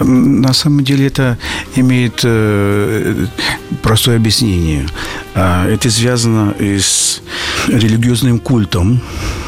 На 0.00 0.52
самом 0.52 0.84
деле 0.84 1.06
это 1.06 1.38
имеет 1.76 2.20
э, 2.24 3.26
простое 3.82 4.16
объяснение. 4.16 4.88
А, 5.34 5.68
это 5.68 5.90
связано 5.90 6.54
с 6.58 7.20
религиозным 7.68 8.38
культом, 8.40 9.00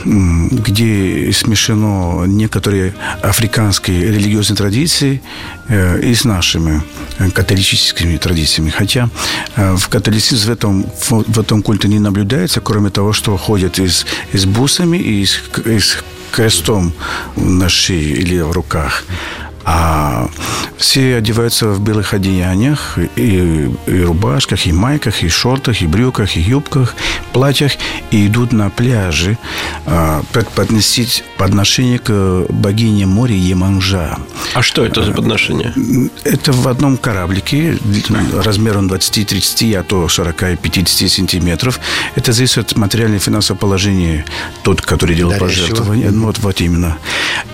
где 0.04 1.32
смешано 1.32 2.24
некоторые 2.26 2.94
африканские 3.22 4.12
религиозные 4.12 4.56
традиции 4.56 5.20
э, 5.68 6.00
и 6.00 6.14
с 6.14 6.24
нашими 6.24 6.82
католическими 7.34 8.16
традициями. 8.16 8.70
Хотя 8.70 9.10
э, 9.56 9.74
в 9.76 9.88
католицизме 9.88 10.46
в 10.46 10.50
этом, 10.50 10.86
в 11.10 11.40
этом 11.40 11.62
культе 11.62 11.88
не 11.88 11.98
наблюдается, 11.98 12.60
кроме 12.60 12.90
того, 12.90 13.12
что 13.12 13.36
ходят 13.36 13.78
и 13.78 13.88
с, 13.88 14.06
и 14.32 14.38
с 14.38 14.44
бусами, 14.44 14.98
и 14.98 15.24
с, 15.24 15.42
и 15.64 15.78
с 15.78 15.98
крестом 16.30 16.92
на 17.36 17.68
шее 17.68 18.12
или 18.12 18.40
в 18.40 18.52
руках. 18.52 19.04
А 19.68 20.28
все 20.76 21.16
одеваются 21.16 21.68
в 21.68 21.80
белых 21.80 22.14
одеяниях, 22.14 22.98
и, 23.16 23.68
и 23.86 24.00
рубашках, 24.02 24.66
и 24.66 24.72
майках, 24.72 25.22
и 25.22 25.28
шортах, 25.28 25.82
и 25.82 25.86
брюках, 25.86 26.36
и 26.36 26.40
юбках, 26.40 26.94
платьях, 27.32 27.72
и 28.10 28.26
идут 28.26 28.52
на 28.52 28.70
пляжи 28.70 29.38
а, 29.86 30.22
подносить 30.54 31.24
подношение 31.36 31.98
к 31.98 32.46
богине 32.48 33.06
моря 33.06 33.34
Еманжа. 33.34 34.18
А 34.54 34.62
что 34.62 34.84
это 34.84 35.02
за 35.02 35.12
подношение? 35.12 35.74
Это 36.24 36.52
в 36.52 36.68
одном 36.68 36.96
кораблике 36.96 37.78
размером 38.32 38.86
20-30, 38.86 39.76
а 39.76 39.82
то 39.82 40.08
40 40.08 40.42
и 40.42 40.56
50 40.56 41.10
сантиметров. 41.10 41.80
Это 42.14 42.32
зависит 42.32 42.58
от 42.58 42.76
материального 42.76 43.20
финансового 43.20 43.58
положения 43.58 44.24
тот, 44.62 44.80
который 44.80 45.16
делал 45.16 45.34
пожертвование. 45.38 46.10
Вот, 46.10 46.38
вот 46.38 46.60
именно. 46.60 46.98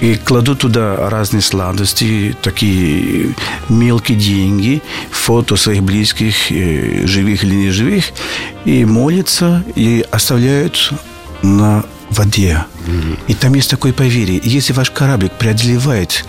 И 0.01 0.17
кладут 0.17 0.61
туда 0.61 1.09
разные 1.09 1.43
сладости, 1.43 2.02
эти 2.03 2.37
такие 2.43 3.35
мелкие 3.69 4.19
деньги, 4.19 4.83
фото 5.11 5.57
своих 5.57 5.83
близких, 5.83 6.51
э, 6.51 7.07
живых 7.07 7.45
или 7.45 7.55
неживых, 7.55 8.13
и 8.65 8.85
молятся, 8.85 9.65
и 9.75 10.05
оставляют 10.11 10.93
на 11.43 11.85
воде. 12.11 12.65
Mm-hmm. 12.87 13.19
И 13.29 13.35
там 13.35 13.55
есть 13.55 13.71
такое 13.71 13.93
поверье. 13.93 14.41
Если 14.43 14.73
ваш 14.73 14.91
кораблик 14.91 15.33
преодолевает 15.33 16.25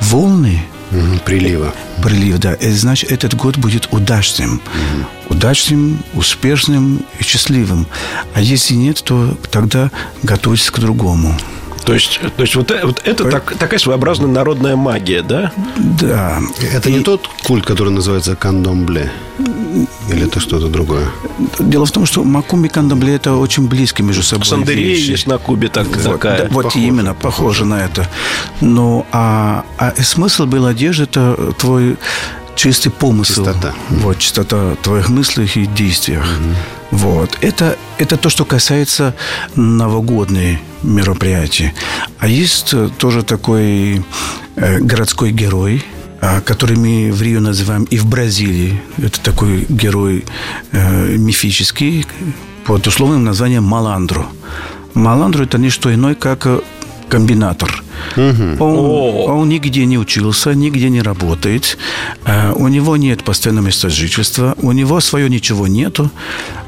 волны, 0.00 0.62
mm-hmm. 0.90 1.20
прилива. 1.24 1.74
Прилив, 2.02 2.38
да. 2.38 2.52
Это 2.52 2.72
значит, 2.72 3.10
этот 3.10 3.34
год 3.34 3.56
будет 3.56 3.88
удачным. 3.92 4.60
Mm-hmm. 4.60 5.04
Удачным, 5.30 6.02
успешным 6.14 7.04
и 7.18 7.24
счастливым. 7.24 7.86
А 8.34 8.40
если 8.40 8.74
нет, 8.74 9.02
то 9.02 9.36
тогда 9.50 9.90
готовьтесь 10.22 10.70
к 10.70 10.78
другому. 10.78 11.36
То 11.86 11.94
есть, 11.94 12.20
то 12.36 12.42
есть 12.42 12.56
вот, 12.56 12.72
вот 12.82 13.00
это 13.04 13.30
так, 13.30 13.54
такая 13.56 13.78
своеобразная 13.78 14.28
народная 14.28 14.74
магия, 14.74 15.22
да? 15.22 15.52
Да. 15.76 16.40
Это 16.72 16.90
и... 16.90 16.94
не 16.94 17.00
тот 17.04 17.28
культ, 17.44 17.64
который 17.64 17.90
называется 17.90 18.34
кандомбле? 18.34 19.12
Или 20.08 20.26
это 20.26 20.40
что-то 20.40 20.68
другое? 20.68 21.06
Дело 21.60 21.86
в 21.86 21.92
том, 21.92 22.04
что 22.04 22.24
Макумби 22.24 22.66
и 22.66 22.70
кандомбле 22.70 23.14
это 23.14 23.34
очень 23.34 23.68
близкие 23.68 24.04
между 24.04 24.24
собой 24.24 24.46
Сандерия 24.46 24.96
вещи. 24.96 25.10
есть 25.10 25.26
на 25.28 25.38
Кубе 25.38 25.68
так, 25.68 25.86
вот, 25.86 26.02
такая. 26.02 26.38
Да, 26.38 26.48
вот 26.50 26.64
похоже, 26.64 26.84
именно, 26.84 27.14
похоже, 27.14 27.36
похоже 27.36 27.64
на 27.66 27.84
это. 27.84 28.08
Но 28.60 29.06
а, 29.12 29.64
а 29.78 29.94
смысл 30.02 30.46
был 30.46 30.66
одежды 30.66 31.04
это 31.04 31.52
твой 31.58 31.96
чистый 32.56 32.90
помысл. 32.90 33.44
Чистота. 33.44 33.74
Вот, 33.90 34.18
чистота 34.18 34.74
твоих 34.82 35.08
мыслей 35.08 35.50
и 35.54 35.66
действиях. 35.66 36.24
Угу. 36.24 36.98
Вот. 36.98 37.38
Это, 37.40 37.76
это 37.98 38.16
то, 38.16 38.30
что 38.30 38.44
касается 38.44 39.14
новогодных 39.54 40.58
мероприятий. 40.82 41.72
А 42.18 42.26
есть 42.26 42.74
тоже 42.98 43.22
такой 43.22 44.04
э, 44.56 44.78
городской 44.80 45.30
герой, 45.32 45.84
а, 46.20 46.40
который 46.40 46.76
мы 46.76 47.12
в 47.12 47.22
Рио 47.22 47.40
называем 47.40 47.84
и 47.84 47.98
в 47.98 48.06
Бразилии. 48.06 48.80
Это 48.98 49.20
такой 49.20 49.66
герой 49.68 50.24
э, 50.72 51.16
мифический 51.16 52.06
под 52.64 52.86
условным 52.86 53.24
названием 53.24 53.64
Маландро. 53.64 54.26
Маландро– 54.94 55.42
это 55.44 55.58
не 55.58 55.70
что 55.70 55.92
иное, 55.92 56.14
как 56.14 56.48
комбинатор. 57.08 57.82
Угу. 58.16 58.64
Он, 58.64 59.40
он 59.40 59.48
нигде 59.48 59.86
не 59.86 59.98
учился, 59.98 60.54
нигде 60.54 60.90
не 60.90 61.02
работает. 61.02 61.78
Э, 62.24 62.52
у 62.52 62.68
него 62.68 62.96
нет 62.96 63.24
постоянного 63.24 63.66
места 63.66 63.88
жительства. 63.88 64.54
У 64.62 64.72
него 64.72 65.00
свое 65.00 65.28
ничего 65.28 65.66
нету. 65.66 66.10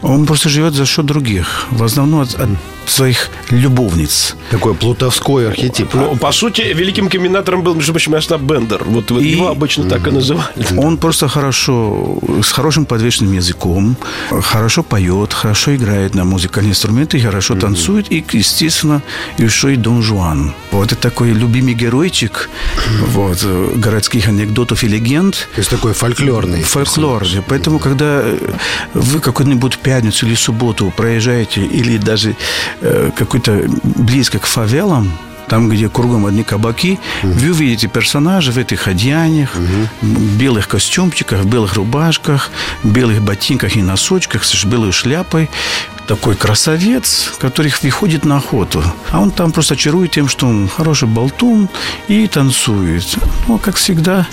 Он 0.03 0.27
просто 0.27 0.49
живет 0.49 0.75
за 0.75 0.87
счет 0.87 1.07
других. 1.07 1.67
В 1.71 1.83
основном 1.83 2.21
от, 2.21 2.35
от 2.35 2.49
своих 2.90 3.31
любовниц. 3.51 4.37
Такой 4.51 4.74
плутовской 4.74 5.48
архетип. 5.48 5.94
Ну, 5.94 6.16
по 6.16 6.33
сути, 6.33 6.62
великим 6.74 7.09
комбинатором 7.09 7.62
был, 7.62 7.74
между 7.74 7.92
прочим, 7.92 8.14
Остап 8.14 8.40
Бендер. 8.40 8.83
Вот, 8.85 9.11
вот 9.11 9.22
и... 9.22 9.29
его 9.29 9.48
обычно 9.48 9.83
mm-hmm. 9.83 9.88
так 9.88 10.07
и 10.09 10.11
называли. 10.11 10.77
Он 10.77 10.96
просто 10.96 11.29
хорошо, 11.29 12.18
с 12.42 12.53
хорошим 12.53 12.87
подвешенным 12.87 13.33
языком, 13.33 13.96
хорошо 14.31 14.83
поет, 14.83 15.33
хорошо 15.33 15.74
играет 15.77 16.14
на 16.14 16.24
музыкальные 16.24 16.72
инструменты, 16.72 17.20
хорошо 17.20 17.55
mm-hmm. 17.55 17.61
танцует 17.61 18.12
и, 18.12 18.24
естественно, 18.33 19.03
еще 19.38 19.72
и 19.72 19.77
Дон 19.77 20.03
Жуан. 20.03 20.55
Вот 20.70 20.92
это 20.92 21.01
такой 21.01 21.33
любимый 21.33 21.74
геройчик 21.74 22.48
mm-hmm. 22.51 23.05
вот, 23.07 23.79
городских 23.79 24.29
анекдотов 24.29 24.83
и 24.85 24.88
легенд. 24.88 25.48
То 25.55 25.59
есть 25.59 25.70
такой 25.70 25.92
фольклорный. 25.92 26.62
Фольклорный. 26.62 27.42
Поэтому, 27.46 27.79
когда 27.79 28.24
вы 28.94 29.20
какую-нибудь 29.20 29.79
пятницу 29.79 30.27
или 30.27 30.35
субботу 30.35 30.92
проезжаете 30.96 31.64
или 31.64 31.98
даже 31.98 32.37
Э, 32.78 32.78
какой-то 33.17 33.64
близко 33.83 34.38
к 34.38 34.47
фавелам, 34.47 35.12
там, 35.49 35.69
где 35.69 35.88
кругом 35.88 36.27
одни 36.27 36.45
кабаки, 36.45 36.99
угу. 37.23 37.33
вы 37.33 37.51
увидите 37.51 37.88
персонажей 37.88 38.53
в 38.53 38.59
этих 38.59 38.87
одеяниях, 38.87 39.51
угу. 39.55 40.09
белых 40.38 40.69
костюмчиках, 40.69 41.45
белых 41.45 41.75
рубашках, 41.75 42.51
белых 42.85 43.23
ботинках 43.23 43.77
и 43.77 43.83
носочках 43.83 44.45
с 44.45 44.64
белой 44.64 44.93
шляпой 44.93 45.49
такой 46.09 46.37
красавец, 46.37 47.35
который 47.38 47.73
выходит 47.83 48.25
на 48.25 48.38
охоту. 48.38 48.83
А 49.11 49.21
он 49.21 49.31
там 49.31 49.53
просто 49.53 49.77
чарует 49.77 50.12
тем, 50.12 50.27
что 50.27 50.47
он 50.47 50.66
хороший 50.66 51.07
болтун 51.07 51.68
и 52.09 52.27
танцует. 52.27 53.05
Ну, 53.47 53.59
как 53.59 53.77
всегда, 53.77 54.27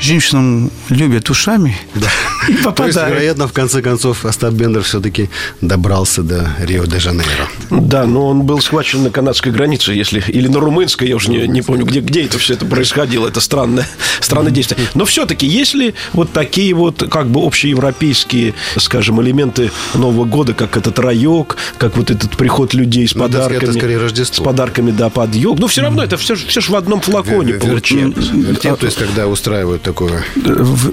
женщинам 0.00 0.70
любят 0.90 1.30
ушами 1.30 1.78
да. 1.94 2.08
и 2.48 2.52
попадают. 2.52 2.94
То 2.94 3.00
есть, 3.00 3.10
вероятно, 3.10 3.48
в 3.48 3.52
конце 3.54 3.80
концов, 3.80 4.26
Остап 4.26 4.52
Бендер 4.52 4.82
все-таки 4.82 5.30
добрался 5.62 6.22
до 6.22 6.50
Рио-де-Жанейро. 6.60 7.48
Да, 7.70 8.04
но 8.04 8.28
он 8.28 8.42
был 8.42 8.60
схвачен 8.60 9.02
на 9.02 9.10
канадской 9.10 9.50
границе, 9.50 9.92
если 9.92 10.22
или 10.28 10.46
на 10.46 10.60
румынской, 10.60 11.08
я 11.08 11.16
уже 11.16 11.30
не, 11.30 11.48
не 11.48 11.62
помню, 11.62 11.86
где, 11.86 12.00
где 12.00 12.24
это 12.24 12.38
все 12.38 12.52
это 12.52 12.66
происходило. 12.66 13.28
Это 13.28 13.40
странное, 13.40 13.86
странное 14.20 14.52
действие. 14.52 14.86
Но 14.92 15.06
все-таки, 15.06 15.46
если 15.46 15.94
вот 16.12 16.32
такие 16.32 16.74
вот 16.74 17.02
как 17.10 17.28
бы 17.28 17.40
общеевропейские, 17.40 18.52
скажем, 18.76 19.22
элементы 19.22 19.70
Нового 19.94 20.26
года, 20.26 20.52
как 20.52 20.76
этот 20.76 20.98
рай 20.98 21.13
паёк, 21.14 21.56
как 21.78 21.96
вот 21.96 22.10
этот 22.10 22.36
приход 22.36 22.74
людей 22.74 23.06
с 23.06 23.14
ну, 23.14 23.22
подарками. 23.22 23.56
Это 23.56 23.72
скорее 23.72 23.98
Рождество. 23.98 24.44
С 24.44 24.46
подарками, 24.46 24.90
да, 24.90 25.08
под 25.08 25.34
елку. 25.34 25.60
Но 25.60 25.66
все 25.66 25.82
равно 25.82 26.02
это 26.02 26.16
все, 26.16 26.34
все 26.34 26.60
же 26.60 26.72
в 26.72 26.76
одном 26.76 27.00
флаконе 27.00 27.52
Вер, 27.52 27.60
получается. 27.60 28.32
Вертеп, 28.32 28.78
то 28.78 28.86
есть, 28.86 28.98
когда 28.98 29.26
устраивают 29.26 29.82
такое. 29.82 30.24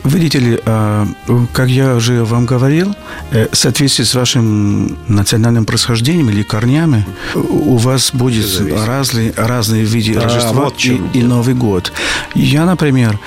Видите 0.03 0.39
ли, 0.39 0.59
а, 0.65 1.07
как 1.53 1.69
я 1.69 1.95
уже 1.95 2.23
вам 2.23 2.45
говорил, 2.45 2.95
э, 3.31 3.47
в 3.51 3.55
соответствии 3.55 4.03
с 4.03 4.15
вашим 4.15 4.97
национальным 5.07 5.65
происхождением 5.65 6.29
или 6.29 6.43
корнями, 6.43 7.05
у 7.35 7.77
вас 7.77 8.11
будет 8.13 8.47
разные, 8.87 9.33
разные 9.35 9.83
виды 9.83 10.19
а, 10.19 10.23
Рождества 10.23 10.63
вот 10.65 10.85
и, 10.85 11.01
и 11.13 11.23
Новый 11.23 11.55
год. 11.55 11.91
Я, 12.35 12.65
например, 12.65 13.19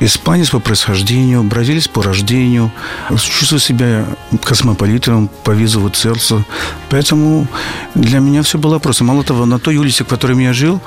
испанец 0.00 0.50
по 0.50 0.58
происхождению, 0.58 1.42
бразилец 1.42 1.86
по 1.88 2.02
рождению, 2.02 2.72
чувствую 3.10 3.60
себя 3.60 4.06
космополитом 4.42 5.28
по 5.44 5.50
визову 5.50 5.92
сердцу. 5.94 6.44
Поэтому 6.88 7.46
для 7.94 8.20
меня 8.20 8.42
все 8.42 8.58
было 8.58 8.78
просто. 8.78 9.04
Мало 9.04 9.22
того, 9.22 9.46
на 9.46 9.58
той 9.58 9.76
улице, 9.76 10.04
в 10.04 10.08
которой 10.08 10.42
я 10.42 10.52
жил, 10.52 10.80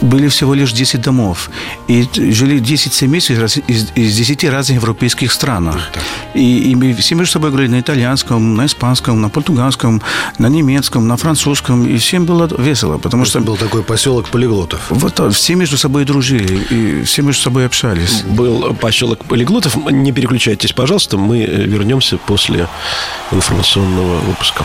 были 0.00 0.28
всего 0.28 0.54
лишь 0.54 0.72
10 0.72 1.00
домов. 1.00 1.50
И 1.88 2.08
жили 2.14 2.58
10 2.58 2.92
семейств 2.92 3.30
из, 3.30 3.90
из 3.94 4.16
10 4.16 4.44
разных 4.44 4.76
европейских 4.76 5.32
странах. 5.32 5.90
И, 6.34 6.70
и 6.70 6.74
мы 6.74 6.94
все 6.94 7.14
между 7.14 7.32
собой 7.32 7.50
говорили 7.50 7.72
на 7.72 7.80
итальянском, 7.80 8.56
на 8.56 8.66
испанском, 8.66 9.20
на 9.20 9.28
португальском, 9.28 10.02
на 10.38 10.48
немецком, 10.48 11.06
на 11.06 11.16
французском. 11.16 11.86
И 11.86 11.98
всем 11.98 12.24
было 12.24 12.48
весело, 12.58 12.98
потому 12.98 13.24
что... 13.24 13.40
Был 13.40 13.56
такой 13.56 13.82
поселок 13.82 14.28
полиглотов. 14.28 14.80
Вот 14.88 15.34
все 15.34 15.54
между 15.54 15.76
собой 15.76 16.04
дружили, 16.04 16.66
и 16.70 17.02
все 17.04 17.22
между 17.22 17.42
собой 17.42 17.66
общались. 17.66 18.22
Был 18.22 18.53
поселок 18.80 19.24
полиглотов. 19.24 19.76
Не 19.90 20.12
переключайтесь, 20.12 20.72
пожалуйста, 20.72 21.16
мы 21.16 21.42
э, 21.42 21.46
вернемся 21.46 22.18
после 22.18 22.68
информационного 23.32 24.18
выпуска. 24.20 24.64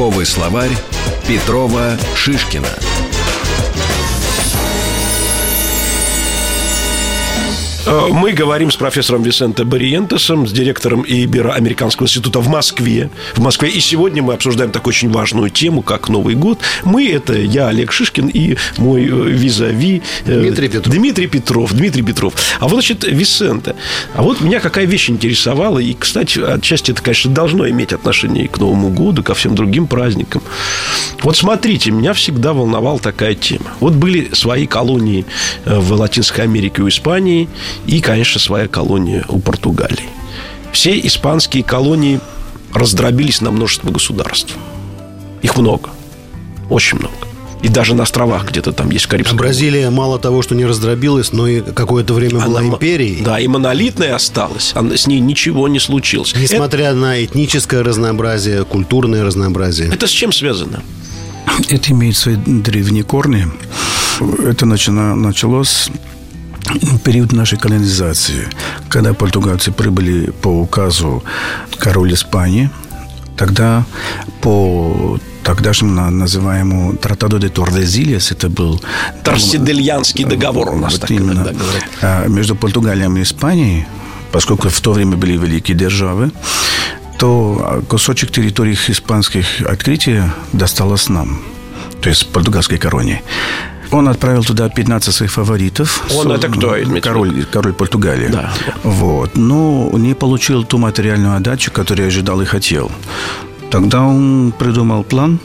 Толковый 0.00 0.24
словарь 0.24 0.74
Петрова 1.28 1.98
Шишкина. 2.14 2.89
Мы 7.86 8.32
говорим 8.32 8.70
с 8.70 8.76
профессором 8.76 9.22
Висенте 9.22 9.64
Бариентесом, 9.64 10.46
с 10.46 10.52
директором 10.52 11.02
Ибероамериканского 11.02 12.06
института 12.06 12.40
в 12.40 12.48
Москве. 12.48 13.10
В 13.34 13.40
Москве. 13.40 13.70
И 13.70 13.80
сегодня 13.80 14.22
мы 14.22 14.34
обсуждаем 14.34 14.70
такую 14.70 14.92
очень 14.92 15.10
важную 15.10 15.50
тему, 15.50 15.82
как 15.82 16.08
Новый 16.08 16.34
год. 16.34 16.58
Мы– 16.84 17.08
это 17.12 17.34
я, 17.34 17.68
Олег 17.68 17.92
Шишкин, 17.92 18.28
и 18.28 18.56
мой 18.76 19.04
э, 19.04 19.06
визави 19.06 20.02
э, 20.26 20.40
Дмитрий 20.40 20.68
Петров. 20.68 20.94
Дмитрий 20.94 21.26
Петров. 21.26 21.72
Дмитрий 21.72 22.02
Петров. 22.02 22.34
А 22.58 22.64
вот, 22.64 22.72
значит, 22.72 23.04
Висенте. 23.04 23.74
А 24.14 24.22
вот 24.22 24.40
меня 24.40 24.60
какая 24.60 24.84
вещь 24.84 25.08
интересовала, 25.08 25.78
и, 25.78 25.94
кстати, 25.94 26.38
отчасти 26.38 26.92
это, 26.92 27.02
конечно, 27.02 27.32
должно 27.32 27.68
иметь 27.68 27.92
отношение 27.92 28.48
к 28.48 28.58
Новому 28.58 28.90
году, 28.90 29.22
ко 29.22 29.34
всем 29.34 29.54
другим 29.54 29.86
праздникам. 29.86 30.42
Вот 31.22 31.36
смотрите, 31.36 31.90
меня 31.90 32.12
всегда 32.12 32.52
волновала 32.52 32.98
такая 32.98 33.34
тема. 33.34 33.66
Вот 33.80 33.94
были 33.94 34.30
свои 34.34 34.66
колонии 34.66 35.24
в 35.64 35.92
Латинской 35.92 36.44
Америке 36.44 36.82
у 36.82 36.88
Испании– 36.88 37.48
и, 37.86 38.00
конечно, 38.00 38.40
своя 38.40 38.68
колония 38.68 39.24
у 39.28 39.38
Португалии. 39.40 40.08
Все 40.72 40.98
испанские 41.00 41.62
колонии 41.64 42.20
раздробились 42.72 43.40
на 43.40 43.50
множество 43.50 43.90
государств. 43.90 44.54
Их 45.42 45.56
много. 45.56 45.90
Очень 46.68 46.98
много. 46.98 47.14
И 47.62 47.68
даже 47.68 47.94
на 47.94 48.04
островах 48.04 48.48
где-то 48.48 48.72
там 48.72 48.90
есть 48.90 49.04
в 49.04 49.08
А 49.08 49.10
Карибском 49.10 49.36
Бразилия 49.36 49.90
мало 49.90 50.18
того, 50.18 50.40
что 50.40 50.54
не 50.54 50.64
раздробилась, 50.64 51.32
но 51.32 51.46
и 51.46 51.60
какое-то 51.60 52.14
время 52.14 52.36
была 52.40 52.60
Она 52.60 52.60
м- 52.68 52.74
империей. 52.74 53.22
Да, 53.22 53.38
и 53.38 53.46
монолитная 53.48 54.14
осталась. 54.14 54.72
Она- 54.74 54.96
с 54.96 55.06
ней 55.06 55.20
ничего 55.20 55.68
не 55.68 55.78
случилось. 55.78 56.30
Это, 56.32 56.40
Несмотря 56.40 56.94
на 56.94 57.22
этническое 57.22 57.82
разнообразие, 57.82 58.64
культурное 58.64 59.24
разнообразие. 59.24 59.90
это 59.92 60.06
с 60.06 60.10
чем 60.10 60.32
связано? 60.32 60.82
Это 61.68 61.92
имеет 61.92 62.16
свои 62.16 62.36
древние 62.36 63.02
корни. 63.04 63.46
Это 64.42 64.64
начина- 64.64 65.14
началось 65.14 65.90
период 67.04 67.32
нашей 67.32 67.58
колонизации, 67.58 68.48
когда 68.88 69.14
португальцы 69.14 69.72
прибыли 69.72 70.30
по 70.30 70.48
указу 70.48 71.22
король 71.78 72.12
Испании, 72.14 72.70
тогда 73.36 73.84
по 74.42 75.18
тогдашнему 75.42 75.94
на- 75.94 76.10
называемому 76.10 76.96
Тратадо 76.96 77.38
де 77.38 77.48
Тордезильяс, 77.48 78.30
это 78.32 78.48
был 78.48 78.80
Торсидельянский 79.24 80.24
договор 80.24 80.70
у 80.70 80.76
нас 80.76 80.92
вот 80.92 81.00
так 81.00 81.10
именно. 81.10 81.42
говорят. 81.44 81.84
А, 82.02 82.26
между 82.28 82.54
Португалией 82.54 83.18
и 83.18 83.22
Испанией, 83.22 83.86
поскольку 84.32 84.68
в 84.68 84.80
то 84.80 84.92
время 84.92 85.16
были 85.16 85.36
великие 85.38 85.76
державы, 85.76 86.30
то 87.18 87.82
кусочек 87.88 88.30
территорий 88.30 88.76
испанских 88.88 89.60
открытия 89.62 90.32
досталось 90.52 91.08
нам, 91.08 91.40
то 92.00 92.08
есть 92.08 92.28
португальской 92.32 92.78
короне. 92.78 93.22
Он 93.92 94.08
отправил 94.08 94.44
туда 94.44 94.68
15 94.68 95.14
своих 95.14 95.30
фаворитов. 95.32 96.02
Он 96.14 96.26
Со- 96.28 96.34
это 96.34 96.48
кто? 96.48 96.76
Король, 97.02 97.44
король 97.52 97.72
Португалии. 97.72 98.28
Да. 98.28 98.52
Вот. 98.84 99.36
Но 99.36 99.90
не 99.94 100.14
получил 100.14 100.64
ту 100.64 100.78
материальную 100.78 101.36
отдачу, 101.36 101.72
которую 101.72 102.06
ожидал 102.08 102.40
и 102.40 102.44
хотел. 102.44 102.90
Тогда 103.70 104.02
он 104.02 104.52
придумал 104.58 105.04
план, 105.04 105.38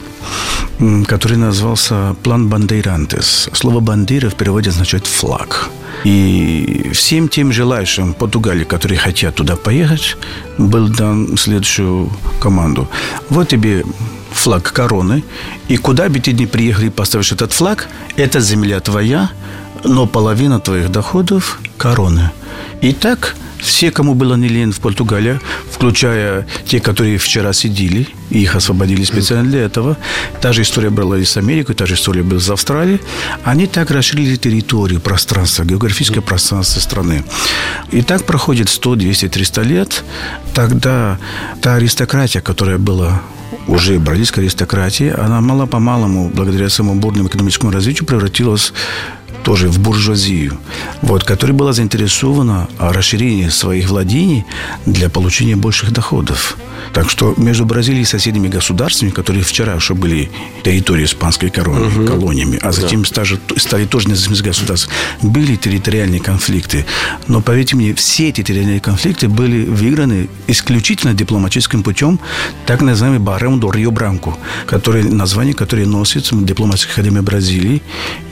который 1.08 1.38
назывался 1.38 2.14
план 2.22 2.48
Бандейрантес. 2.48 3.48
Слово 3.52 3.80
«бандера» 3.80 4.28
в 4.30 4.34
переводе 4.34 4.70
означает 4.70 5.06
«флаг». 5.06 5.70
И 6.04 6.90
всем 6.92 7.28
тем 7.28 7.52
желающим 7.52 8.14
Португалии, 8.14 8.64
которые 8.64 8.98
хотят 8.98 9.34
туда 9.34 9.56
поехать, 9.56 10.16
был 10.58 10.88
дан 10.88 11.36
следующую 11.36 12.10
команду. 12.40 12.88
Вот 13.30 13.48
тебе 13.48 13.84
флаг 14.36 14.72
короны, 14.72 15.24
и 15.68 15.76
куда 15.76 16.08
бы 16.08 16.20
ты 16.20 16.32
ни 16.32 16.46
приехал 16.46 16.84
и 16.84 16.90
поставишь 16.90 17.32
этот 17.32 17.52
флаг, 17.52 17.88
это 18.16 18.40
земля 18.40 18.80
твоя, 18.80 19.30
но 19.86 20.06
половина 20.06 20.60
твоих 20.60 20.90
доходов– 20.90 21.60
короны. 21.78 22.30
И 22.82 22.92
так 22.92 23.36
все, 23.58 23.90
кому 23.90 24.14
было 24.14 24.34
не 24.34 24.48
лень 24.48 24.72
в 24.72 24.80
Португалии, 24.80 25.40
включая 25.72 26.46
те, 26.66 26.78
которые 26.78 27.18
вчера 27.18 27.52
сидели, 27.52 28.06
и 28.30 28.42
их 28.42 28.54
освободили 28.54 29.04
специально 29.04 29.50
для 29.50 29.62
этого, 29.62 29.96
та 30.40 30.52
же 30.52 30.62
история 30.62 30.90
была 30.90 31.18
и 31.18 31.24
с 31.24 31.36
Америкой, 31.36 31.74
та 31.74 31.86
же 31.86 31.94
история 31.94 32.22
была 32.22 32.40
с 32.40 32.50
Австралией, 32.50 33.00
они 33.44 33.66
так 33.66 33.90
расширили 33.90 34.36
территорию, 34.36 35.00
пространство, 35.00 35.64
географическое 35.64 36.22
пространство 36.22 36.80
страны. 36.80 37.24
И 37.90 38.02
так 38.02 38.24
проходит 38.24 38.68
100, 38.68 38.96
200, 38.96 39.28
300 39.28 39.62
лет, 39.62 40.04
тогда 40.54 41.18
та 41.62 41.74
аристократия, 41.74 42.40
которая 42.40 42.78
была 42.78 43.22
уже 43.66 43.98
бразильская 43.98 44.42
аристократия, 44.42 45.14
она 45.14 45.40
мало-помалому, 45.40 46.30
благодаря 46.32 46.68
своему 46.68 46.94
бурному 46.94 47.28
экономическому 47.28 47.72
развитию, 47.72 48.06
превратилась 48.06 48.72
тоже 49.46 49.68
в 49.68 49.78
буржуазию, 49.78 50.58
вот, 51.02 51.22
которая 51.22 51.56
была 51.56 51.72
заинтересована 51.72 52.68
в 52.80 52.90
расширении 52.90 53.48
своих 53.48 53.88
владений 53.90 54.44
для 54.86 55.08
получения 55.08 55.54
больших 55.54 55.92
доходов. 55.92 56.56
Так 56.92 57.08
что 57.08 57.32
между 57.36 57.64
Бразилией 57.64 58.02
и 58.02 58.06
соседними 58.06 58.48
государствами, 58.48 59.10
которые 59.10 59.44
вчера 59.44 59.74
еще 59.74 59.94
были 59.94 60.30
территорией 60.64 61.06
испанской 61.06 61.50
короны, 61.50 62.06
колониями, 62.06 62.58
а 62.60 62.72
затем 62.72 63.04
стали, 63.04 63.38
стали 63.56 63.84
тоже 63.84 64.08
независимыми 64.08 64.48
государствами, 64.48 64.96
были 65.22 65.54
территориальные 65.54 66.20
конфликты. 66.20 66.84
Но, 67.28 67.40
поверьте 67.40 67.76
мне, 67.76 67.94
все 67.94 68.30
эти 68.30 68.42
территориальные 68.42 68.80
конфликты 68.80 69.28
были 69.28 69.64
выиграны 69.64 70.28
исключительно 70.48 71.14
дипломатическим 71.14 71.84
путем, 71.84 72.18
так 72.66 72.82
называемый 72.82 73.20
Барем 73.20 73.60
до 73.60 73.70
Рио 73.70 73.92
который, 74.66 75.04
название, 75.04 75.54
которое 75.54 75.86
носит 75.86 76.30
дипломатическая 76.32 76.94
академия 76.94 77.22
Бразилии, 77.22 77.82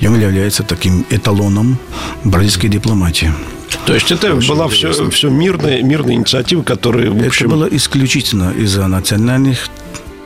и 0.00 0.06
он 0.08 0.20
является 0.20 0.64
таким 0.64 1.03
эталоном 1.10 1.78
бразильской 2.24 2.70
дипломатии. 2.70 3.32
То 3.86 3.94
есть 3.94 4.10
это 4.12 4.34
была 4.34 4.68
все, 4.68 4.92
все 5.10 5.28
мирная, 5.28 5.82
мирная 5.82 6.14
инициатива, 6.14 6.62
которая, 6.62 7.10
в 7.10 7.26
общем... 7.26 7.46
Это 7.46 7.54
было 7.54 7.68
исключительно 7.70 8.52
из-за 8.52 8.86
национальных 8.86 9.68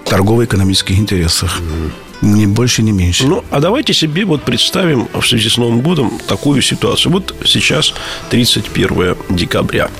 торгово-экономических 0.04 0.98
интересов. 0.98 1.60
Ни 2.20 2.46
больше, 2.46 2.82
ни 2.82 2.90
меньше. 2.90 3.26
Ну, 3.26 3.44
а 3.50 3.60
давайте 3.60 3.94
себе 3.94 4.24
вот 4.24 4.42
представим 4.42 5.08
в 5.12 5.24
связи 5.26 5.48
с 5.48 5.56
Новым 5.56 5.80
годом 5.80 6.18
такую 6.26 6.62
ситуацию. 6.62 7.12
Вот 7.12 7.34
сейчас 7.44 7.94
31 8.30 9.16
декабря. 9.30 9.90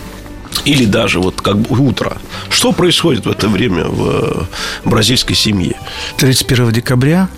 Или 0.65 0.85
даже 0.85 1.21
вот 1.21 1.41
как 1.41 1.59
бы 1.59 1.79
утро. 1.79 2.19
Что 2.51 2.73
происходит 2.73 3.27
в 3.27 3.31
это 3.31 3.49
время 3.49 3.85
в 3.85 4.09
э, 4.09 4.89
бразильской 4.89 5.37
семье? 5.37 5.77
31 6.17 6.73
декабря 6.73 7.29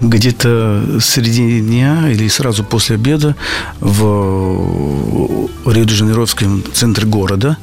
где-то 0.00 0.84
в 0.98 1.00
середине 1.00 1.60
дня 1.60 2.10
или 2.10 2.28
сразу 2.28 2.64
после 2.64 2.96
обеда 2.96 3.36
в 3.80 5.48
Рио-де-Жанейровском 5.66 6.64
центре 6.72 7.06
города 7.06 7.58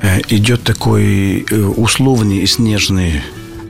э, 0.00 0.20
идет 0.28 0.62
такой 0.62 1.44
э, 1.50 1.60
условный 1.60 2.46
снежный 2.46 3.22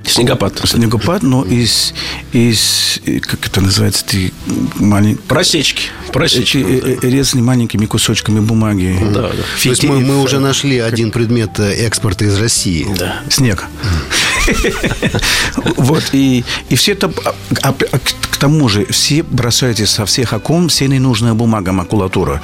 Снегопад. 0.05 0.61
снегопад, 0.64 1.22
но 1.22 1.44
из, 1.44 1.94
из 2.33 3.01
э, 3.07 3.20
как 3.20 3.46
это 3.46 3.61
называется, 3.61 4.05
ты 4.05 4.33
маленький 4.77 5.22
Просечки. 5.22 5.85
Просечки. 6.12 6.59
Резаны 7.03 7.42
маленькими 7.42 7.87
кусочками 7.87 8.40
бумаги. 8.40 8.98
Да, 9.12 9.22
да. 9.22 9.31
То 9.62 9.68
есть 9.68 9.85
мы, 9.85 10.01
мы 10.01 10.20
уже 10.20 10.38
нашли 10.40 10.79
один 10.79 11.12
предмет 11.12 11.59
экспорта 11.59 12.25
из 12.25 12.37
России. 12.38 12.87
Да. 12.98 13.20
Снег. 13.31 13.66
Вот, 15.76 16.05
и, 16.12 16.44
и 16.68 16.74
все 16.76 16.92
это... 16.92 17.12
а- 17.24 17.35
а- 17.62 17.74
а 17.92 17.98
к 18.31 18.37
тому 18.38 18.68
же 18.68 18.87
все 18.87 19.22
бросаете 19.22 19.87
со 19.87 20.05
всех 20.05 20.33
окон 20.33 20.68
все 20.68 20.88
ненужная 20.88 21.35
бумага, 21.35 21.70
макулатура. 21.72 22.40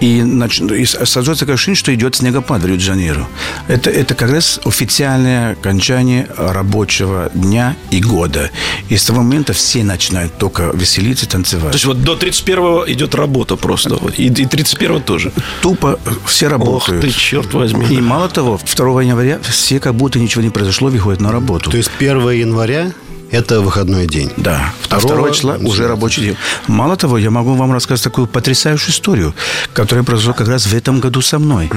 И, 0.00 0.20
нач- 0.20 0.76
и 0.76 0.84
создается 0.86 1.40
такое 1.40 1.54
ощущение, 1.56 1.76
что 1.76 1.92
идет 1.92 2.14
снегопад 2.14 2.62
в 2.62 2.66
Рио-де-Жанейро. 2.66 3.26
Это, 3.66 3.90
это 3.90 4.14
как 4.14 4.30
раз 4.30 4.60
официальное 4.64 5.52
окончание 5.52 6.28
рабочего 6.36 7.30
дня 7.34 7.74
и 7.90 8.00
года. 8.00 8.50
И 8.88 8.96
с 8.96 9.04
того 9.04 9.22
момента 9.22 9.52
все 9.52 9.82
начинают 9.82 10.38
только 10.38 10.70
веселиться, 10.72 11.28
танцевать. 11.28 11.72
То 11.72 11.76
есть 11.76 11.86
вот 11.86 12.00
до 12.02 12.14
31 12.14 12.84
идет 12.94 13.14
работа 13.16 13.56
просто. 13.56 13.98
И, 14.16 14.26
и 14.26 14.46
31 14.46 15.02
тоже. 15.02 15.32
Тупо 15.62 15.98
все 16.26 16.46
Ох 16.46 16.52
работают. 16.52 17.00
ты, 17.02 17.10
черт 17.10 17.52
возьми. 17.54 17.86
И 17.90 18.00
мало 18.00 18.28
того, 18.28 18.60
2 18.76 19.02
января 19.02 19.40
все 19.42 19.80
как 19.80 19.94
будто 19.96 20.20
ничего 20.20 20.42
не 20.44 20.50
произошло, 20.50 20.90
выходят 20.90 21.20
на 21.20 21.32
работу. 21.32 21.39
То 21.70 21.76
есть 21.76 21.90
1 21.98 22.30
января 22.30 22.92
это 23.30 23.60
выходной 23.60 24.06
день. 24.06 24.30
Да, 24.36 24.74
а 24.88 24.98
Второго 24.98 25.28
2 25.28 25.34
числа 25.34 25.56
уже 25.60 25.86
рабочий 25.86 26.22
день. 26.22 26.36
Мало 26.66 26.96
того, 26.96 27.16
я 27.16 27.30
могу 27.30 27.54
вам 27.54 27.72
рассказать 27.72 28.02
такую 28.02 28.26
потрясающую 28.26 28.90
историю, 28.90 29.34
которая 29.72 30.04
произошла 30.04 30.32
как 30.32 30.48
раз 30.48 30.66
в 30.66 30.74
этом 30.74 30.98
году 31.00 31.20
со 31.20 31.38
мной. 31.38 31.70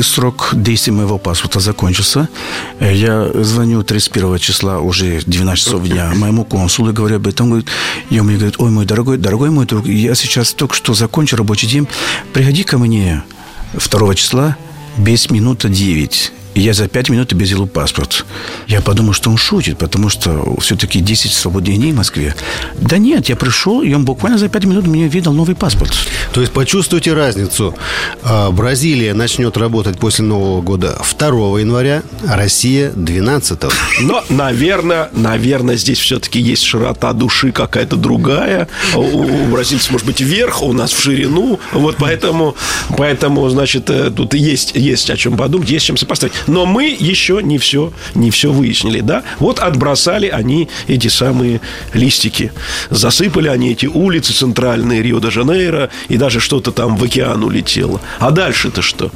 Срок 0.00 0.50
действия 0.54 0.94
моего 0.94 1.18
паспорта 1.18 1.60
закончился. 1.60 2.28
Я 2.80 3.30
звоню 3.34 3.82
31 3.82 4.38
числа, 4.38 4.78
уже 4.78 5.20
12 5.26 5.64
часов 5.64 5.86
дня, 5.86 6.10
моему 6.14 6.44
консулу 6.44 6.90
и 6.90 6.92
говорю 6.92 7.16
об 7.16 7.26
этом. 7.26 7.48
Говорит, 7.50 7.68
и 8.08 8.18
он 8.18 8.26
мне 8.26 8.36
говорит, 8.36 8.56
ой, 8.58 8.70
мой 8.70 8.86
дорогой, 8.86 9.18
дорогой 9.18 9.50
мой 9.50 9.66
друг, 9.66 9.86
я 9.86 10.14
сейчас 10.14 10.54
только 10.54 10.74
что 10.74 10.94
закончил 10.94 11.36
рабочий 11.36 11.66
день, 11.66 11.86
приходи 12.32 12.64
ко 12.64 12.78
мне 12.78 13.22
2 13.74 14.14
числа 14.14 14.56
без 14.96 15.30
минуты 15.30 15.68
9. 15.68 16.32
И 16.54 16.60
я 16.60 16.72
за 16.72 16.88
5 16.88 17.10
минут 17.10 17.32
обезил 17.32 17.66
паспорт. 17.66 18.24
Я 18.66 18.80
подумал, 18.80 19.12
что 19.12 19.30
он 19.30 19.36
шутит, 19.36 19.78
потому 19.78 20.08
что 20.08 20.56
все-таки 20.60 21.00
10 21.00 21.32
свободных 21.32 21.76
дней 21.76 21.92
в 21.92 21.96
Москве. 21.96 22.34
Да 22.76 22.98
нет, 22.98 23.28
я 23.28 23.36
пришел, 23.36 23.82
и 23.82 23.92
он 23.92 24.04
буквально 24.04 24.38
за 24.38 24.48
5 24.48 24.64
минут 24.64 24.86
мне 24.86 25.08
видал 25.08 25.32
новый 25.32 25.54
паспорт. 25.54 25.92
То 26.32 26.40
есть 26.40 26.52
почувствуйте 26.52 27.12
разницу. 27.12 27.74
А, 28.22 28.50
Бразилия 28.50 29.14
начнет 29.14 29.56
работать 29.56 29.98
после 29.98 30.24
Нового 30.24 30.62
года 30.62 30.98
2 31.18 31.60
января, 31.60 32.02
а 32.26 32.36
Россия 32.36 32.90
12. 32.90 33.60
Но, 34.00 34.24
наверное, 34.28 35.10
наверное, 35.12 35.76
здесь 35.76 35.98
все-таки 35.98 36.40
есть 36.40 36.62
широта 36.64 37.12
души 37.12 37.52
какая-то 37.52 37.96
другая. 37.96 38.68
У, 38.94 39.00
у 39.00 39.46
бразильцев, 39.46 39.92
может 39.92 40.06
быть, 40.06 40.20
вверх, 40.20 40.62
у 40.62 40.72
нас 40.72 40.92
в 40.92 41.00
ширину. 41.00 41.60
Вот 41.72 41.96
поэтому, 41.98 42.56
поэтому 42.96 43.48
значит, 43.48 43.90
э, 43.90 44.10
тут 44.10 44.34
есть, 44.34 44.72
есть 44.74 45.10
о 45.10 45.16
чем 45.16 45.36
подумать, 45.36 45.70
есть 45.70 45.86
чем 45.86 45.96
сопоставить. 45.96 46.34
Но 46.46 46.66
мы 46.66 46.96
еще 46.98 47.40
не 47.42 47.58
все, 47.58 47.92
не 48.14 48.30
все 48.30 48.52
выяснили, 48.52 49.00
да? 49.00 49.22
Вот 49.38 49.58
отбросали 49.58 50.28
они 50.28 50.68
эти 50.86 51.08
самые 51.08 51.60
листики. 51.92 52.52
Засыпали 52.90 53.48
они 53.48 53.72
эти 53.72 53.86
улицы 53.86 54.32
центральные 54.32 55.02
Рио-де-Жанейро 55.02 55.90
и 56.08 56.16
даже 56.16 56.40
что-то 56.40 56.72
там 56.72 56.96
в 56.96 57.04
океан 57.04 57.44
улетело. 57.44 58.00
А 58.18 58.30
дальше-то 58.30 58.82
что? 58.82 59.10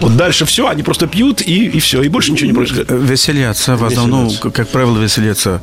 Вот 0.00 0.16
дальше 0.16 0.44
все, 0.44 0.68
они 0.68 0.82
просто 0.82 1.06
пьют 1.06 1.40
и, 1.40 1.66
и 1.66 1.80
все, 1.80 2.02
и 2.02 2.08
больше 2.08 2.32
ничего 2.32 2.48
не 2.48 2.54
происходит. 2.54 2.90
Веселятся, 2.90 3.76
в 3.76 3.84
основном, 3.84 4.24
веселятся. 4.26 4.50
как 4.50 4.68
правило, 4.68 4.98
веселятся, 4.98 5.60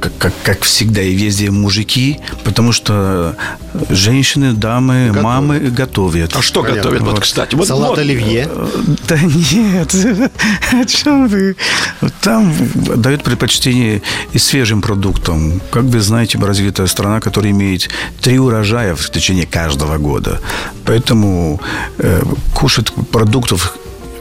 как, 0.00 0.16
как, 0.18 0.32
как 0.42 0.62
всегда 0.64 1.02
и 1.02 1.14
везде, 1.14 1.50
мужики, 1.50 2.18
потому 2.44 2.72
что 2.72 3.36
женщины, 3.90 4.52
дамы, 4.52 5.06
готовят. 5.06 5.24
мамы 5.24 5.58
готовят. 5.58 6.36
А 6.36 6.42
что 6.42 6.62
Понятно. 6.62 6.82
готовят, 6.82 7.02
вот, 7.02 7.20
кстати? 7.20 7.54
Вот, 7.54 7.68
Салат 7.68 7.90
вот. 7.90 7.98
оливье? 7.98 8.48
Да 9.08 9.18
нет, 9.18 9.94
о 10.72 10.84
чем 10.84 11.28
вы? 11.28 11.56
Там 12.20 12.52
дают 12.96 13.22
предпочтение 13.22 14.02
и 14.32 14.38
свежим 14.38 14.82
продуктам. 14.82 15.60
Как 15.70 15.84
вы 15.84 16.00
знаете, 16.00 16.38
развитая 16.38 16.86
страна, 16.86 17.20
которая 17.20 17.52
имеет 17.52 17.88
три 18.20 18.38
урожая 18.38 18.94
в 18.94 19.10
течение 19.10 19.46
каждого 19.46 19.98
года. 19.98 20.40
Поэтому 20.84 21.60
э, 21.98 22.22
кушать 22.54 22.92
продуктов 23.10 23.76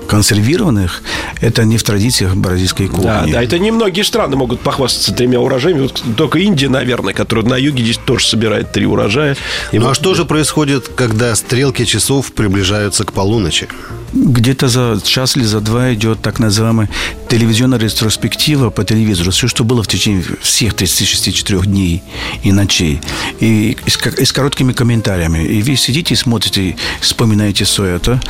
консервированных, 0.05 1.01
это 1.41 1.63
не 1.65 1.77
в 1.77 1.83
традициях 1.83 2.35
бразильской 2.35 2.87
кухни. 2.87 3.03
Да, 3.03 3.25
да, 3.27 3.43
это 3.43 3.59
немногие 3.59 4.05
страны 4.05 4.35
могут 4.35 4.61
похвастаться 4.61 5.13
тремя 5.13 5.39
урожаями. 5.39 5.81
Вот 5.81 6.03
только 6.15 6.39
Индия, 6.39 6.69
наверное, 6.69 7.13
которая 7.13 7.45
на 7.45 7.57
юге 7.57 7.83
здесь 7.83 7.97
тоже 7.97 8.25
собирает 8.27 8.71
три 8.71 8.85
урожая. 8.85 9.35
И 9.71 9.79
ну, 9.79 9.85
вот... 9.85 9.91
а 9.91 9.95
что 9.95 10.13
же 10.13 10.25
происходит, 10.25 10.87
когда 10.87 11.35
стрелки 11.35 11.85
часов 11.85 12.31
приближаются 12.31 13.03
к 13.03 13.13
полуночи? 13.13 13.67
Где-то 14.15 14.69
за 14.69 14.99
час 15.03 15.35
или 15.35 15.43
за 15.43 15.59
два 15.59 15.93
идет 15.93 16.21
так 16.21 16.39
называемая 16.39 16.89
телевизионная 17.29 17.77
ретроспектива 17.77 18.69
по 18.69 18.85
телевизору. 18.85 19.31
Все, 19.31 19.47
что 19.47 19.65
было 19.65 19.83
в 19.83 19.87
течение 19.87 20.23
всех 20.41 20.73
36-4 20.73 21.65
дней 21.65 22.01
и 22.41 22.51
ночей. 22.53 23.01
И, 23.41 23.77
и, 23.85 23.89
с, 23.89 23.97
и 24.07 24.25
с 24.25 24.31
короткими 24.31 24.71
комментариями. 24.71 25.43
И 25.43 25.61
вы 25.61 25.75
сидите 25.75 26.13
и 26.13 26.17
смотрите, 26.17 26.77
вспоминаете 27.01 27.65
все 27.65 27.83
это. 27.83 28.21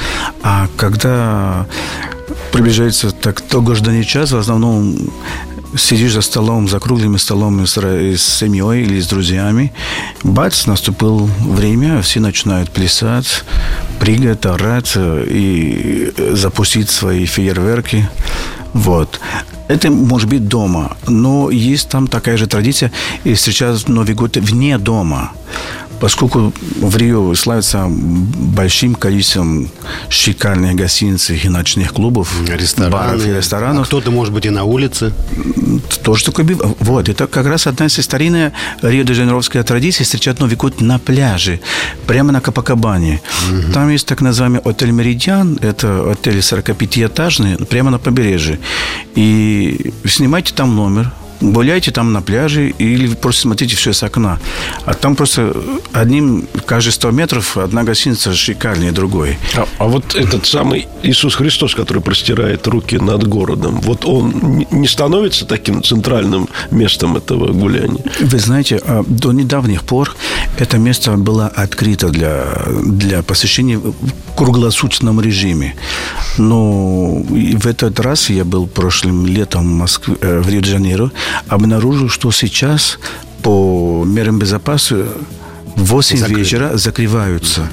А 0.42 0.68
когда 0.76 1.68
приближается 2.52 3.12
так 3.12 3.44
долгожданный 3.50 4.04
час, 4.04 4.32
в 4.32 4.38
основном 4.38 4.98
сидишь 5.78 6.14
за 6.14 6.22
столом, 6.22 6.68
за 6.68 6.80
круглым 6.80 7.18
столом 7.18 7.66
с, 7.66 7.78
с 7.78 8.22
семьей 8.40 8.84
или 8.84 9.00
с 9.00 9.08
друзьями, 9.08 9.74
бац, 10.24 10.66
наступил 10.66 11.30
время, 11.40 12.02
все 12.02 12.20
начинают 12.20 12.72
плясать, 12.72 13.44
прыгать, 14.00 14.46
орать 14.46 14.94
и 14.98 16.14
запустить 16.34 16.90
свои 16.90 17.26
фейерверки. 17.26 18.10
Вот. 18.74 19.20
Это 19.68 19.90
может 19.90 20.30
быть 20.30 20.48
дома, 20.48 20.96
но 21.08 21.50
есть 21.50 21.90
там 21.90 22.08
такая 22.08 22.38
же 22.38 22.46
традиция 22.46 22.92
и 23.24 23.34
встречать 23.34 23.88
Новый 23.88 24.14
год 24.14 24.38
вне 24.38 24.78
дома 24.78 25.32
поскольку 26.00 26.54
в 26.82 26.98
Рио 26.98 27.34
славится 27.36 27.88
большим 27.90 28.96
количеством 28.96 29.70
шикарных 30.10 30.76
гостиниц 30.76 31.30
и 31.30 31.50
ночных 31.50 31.94
клубов, 31.94 32.34
Рестораны, 32.48 32.92
баров 32.92 33.26
и 33.26 33.34
ресторанов. 33.34 33.84
А 33.84 33.86
кто-то, 33.86 34.12
может 34.12 34.34
быть, 34.34 34.46
и 34.46 34.50
на 34.50 34.64
улице. 34.64 35.14
Тоже 36.04 36.26
такой 36.26 36.46
Вот, 36.80 37.10
это 37.10 37.28
как 37.28 37.46
раз 37.48 37.68
одна 37.68 37.88
из 37.88 37.94
старинная 37.94 38.54
рио-де-жанейровская 38.82 39.64
традиция 39.64 40.06
встречать 40.06 40.40
Новый 40.40 40.56
год 40.56 40.82
на 40.82 41.00
пляже, 41.00 41.60
прямо 42.08 42.32
на 42.32 42.42
Капакабане. 42.42 43.22
Угу. 43.52 43.74
Там 43.74 43.90
есть 43.90 44.08
так 44.08 44.22
называемый 44.22 44.62
отель 44.62 44.92
«Меридиан», 44.92 45.58
это 45.62 46.12
отель 46.12 46.38
45-этажный, 46.38 47.66
прямо 47.66 47.92
на 47.92 48.00
побережье. 48.00 48.60
И 49.16 49.94
снимайте 50.06 50.54
там 50.54 50.76
номер, 50.76 51.12
гуляйте 51.42 51.92
там 51.92 52.14
на 52.14 52.22
пляже 52.22 52.70
или 52.70 53.14
просто 53.14 53.42
смотрите 53.42 53.76
все 53.76 53.94
с 53.94 54.04
окна. 54.04 54.40
А 54.86 54.94
там 54.94 55.16
просто 55.16 55.56
одним, 55.94 56.48
каждые 56.66 56.94
100 56.94 57.12
метров 57.12 57.58
одна 57.58 57.84
гостиница 57.84 58.34
шикарнее 58.34 58.92
другой. 58.92 59.38
А, 59.56 59.68
а 59.78 59.86
вот 59.86 60.16
этот 60.16 60.46
самый 60.46 60.88
Иисус 61.04 61.36
Христос, 61.36 61.76
который 61.76 62.02
простирает 62.02 62.68
руки 62.68 62.98
над 62.98 63.28
городом, 63.28 63.80
вот 63.82 64.06
он 64.06 64.66
не 64.72 64.88
становится 64.88 65.46
таким 65.46 65.84
центральным 65.84 66.50
местом 66.72 67.18
этого 67.18 67.52
гуляния? 67.52 68.04
Вы 68.20 68.40
знаете, 68.40 68.82
а, 68.86 69.04
до 69.08 69.32
недавних 69.32 69.84
пор 69.84 70.16
это 70.58 70.78
место 70.78 71.12
было 71.18 71.48
открыто 71.48 72.10
для, 72.10 72.46
для 72.84 73.24
посещения 73.24 73.78
в 73.78 73.94
круглосуточном 74.36 75.22
режиме. 75.22 75.76
Но 76.38 77.24
в 77.26 77.68
этот 77.68 78.00
раз 78.00 78.30
я 78.30 78.44
был 78.44 78.68
прошлым 78.68 79.26
летом 79.26 79.64
в 79.64 79.74
Москве, 79.80 80.16
э, 80.22 80.40
в 80.40 80.50
Рио-де-Жанейро, 80.50 81.12
обнаружил, 81.48 82.10
что 82.10 82.32
сейчас 82.32 83.00
по 83.42 84.04
мерам 84.06 84.40
безопасности 84.40 85.06
в 85.76 85.84
8 85.86 86.18
Закрыто. 86.18 86.40
вечера 86.40 86.78
закрываются 86.78 87.68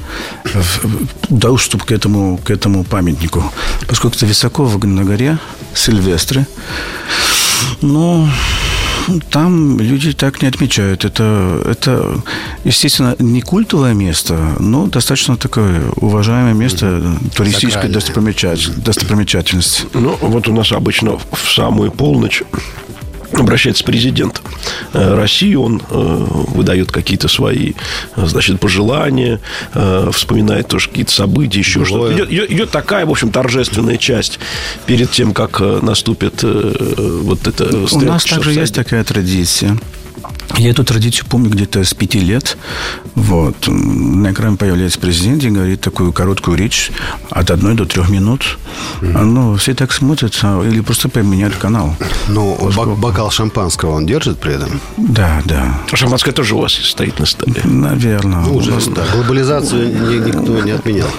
доступ 1.29 1.85
к 1.85 1.93
этому, 1.93 2.39
к 2.39 2.51
этому 2.51 2.85
памятнику. 2.85 3.45
Поскольку 3.87 4.17
это 4.17 4.27
высоко 4.27 4.67
на 4.83 5.05
горе, 5.05 5.39
Сильвестры. 5.75 6.47
Но 7.81 8.29
там 9.31 9.81
люди 9.81 10.13
так 10.13 10.43
не 10.43 10.49
отмечают. 10.49 11.05
Это, 11.05 11.63
это, 11.65 12.23
естественно, 12.65 13.17
не 13.19 13.41
культовое 13.41 13.95
место, 13.95 14.57
но 14.59 14.87
достаточно 14.87 15.37
такое 15.37 15.83
уважаемое 15.97 16.55
место 16.55 17.17
туристической 17.35 17.91
достопримечательности. 17.91 19.85
Ну, 19.95 20.17
вот 20.21 20.49
у 20.49 20.53
нас 20.53 20.73
обычно 20.73 21.19
в 21.19 21.55
самую 21.55 21.91
полночь 21.91 22.43
обращается 23.41 23.85
президент 23.85 24.43
э, 24.93 25.15
России, 25.15 25.55
он 25.55 25.81
э, 25.81 25.85
выдает 25.91 26.93
какие-то 26.93 27.29
свои, 27.29 27.73
значит, 28.17 28.61
пожелания, 28.61 29.41
э, 29.75 30.11
вспоминает 30.13 30.69
тоже 30.69 30.89
какие-то 30.89 31.13
события, 31.13 31.59
еще 31.59 31.85
что-то. 31.85 32.15
Идет, 32.15 32.31
идет, 32.31 32.51
идет 32.51 32.71
такая, 32.71 33.07
в 33.07 33.11
общем, 33.11 33.31
торжественная 33.31 33.97
часть 33.97 34.39
перед 34.87 35.11
тем, 35.11 35.33
как 35.33 35.61
наступит 35.61 36.43
вот 36.43 37.47
это. 37.47 37.87
У 37.93 38.01
нас 38.01 38.25
также 38.25 38.53
есть 38.53 38.75
такая 38.75 39.05
традиция. 39.05 39.79
Я 40.57 40.71
эту 40.71 40.85
традицию 40.85 41.27
помню 41.29 41.51
где-то 41.51 41.83
с 41.85 41.95
пяти 41.95 42.21
лет. 42.21 42.57
Вот. 43.15 43.57
На 43.69 44.33
экране 44.33 44.57
появляется 44.57 44.99
президент 44.99 45.43
и 45.45 45.51
говорит 45.51 45.81
такую 45.81 46.13
короткую 46.13 46.57
речь 46.57 46.91
от 47.31 47.51
одной 47.51 47.75
до 47.75 47.87
трех 47.87 48.11
минут. 48.11 48.59
Mm-hmm. 49.01 49.25
Ну, 49.25 49.57
все 49.57 49.75
так 49.75 49.93
смотрят 49.93 50.39
а, 50.43 50.63
или 50.63 50.81
просто 50.81 51.09
поменяют 51.09 51.57
канал. 51.57 51.97
Ну, 52.29 52.57
Поскольку... 52.61 52.97
бокал 52.97 53.31
шампанского 53.31 53.93
он 53.93 54.07
держит 54.07 54.39
при 54.39 54.55
этом? 54.55 54.81
Да, 54.97 55.43
да. 55.45 55.81
А 55.91 55.97
шампанское 55.97 56.33
тоже 56.33 56.55
у 56.55 56.61
вас 56.61 56.73
стоит 56.73 57.19
на 57.19 57.27
столе? 57.27 57.63
Наверное. 57.65 58.41
Ну, 58.41 58.57
уже, 58.57 58.73
да. 58.91 59.05
Глобализацию 59.15 60.27
никто 60.27 60.61
не 60.61 60.73
отменял. 60.73 61.09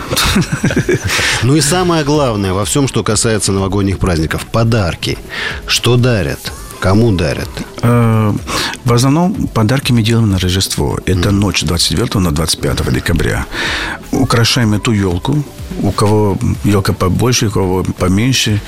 Ну 1.43 1.55
и 1.55 1.61
самое 1.61 2.03
главное 2.03 2.53
во 2.53 2.63
всем, 2.63 2.87
что 2.87 3.03
касается 3.03 3.51
новогодних 3.51 3.99
праздников. 3.99 4.45
Подарки. 4.45 5.17
Что 5.67 5.97
дарят? 5.97 6.39
Кому 6.83 7.13
дарят? 7.13 7.49
Э, 7.81 8.33
в 8.83 8.93
основном 8.93 9.47
подарки 9.53 9.93
мы 9.93 10.01
делаем 10.01 10.31
на 10.31 10.37
Рождество. 10.37 10.99
Это 11.05 11.31
ночь 11.31 11.63
29 11.63 12.15
на 12.15 12.31
25 12.31 12.93
декабря. 12.93 13.45
Украшаем 14.11 14.73
эту 14.73 14.91
елку 14.91 15.45
у 15.81 15.91
кого 15.91 16.37
елка 16.63 16.93
побольше, 16.93 17.47
у 17.47 17.51
кого 17.51 17.83
поменьше. 17.83 18.61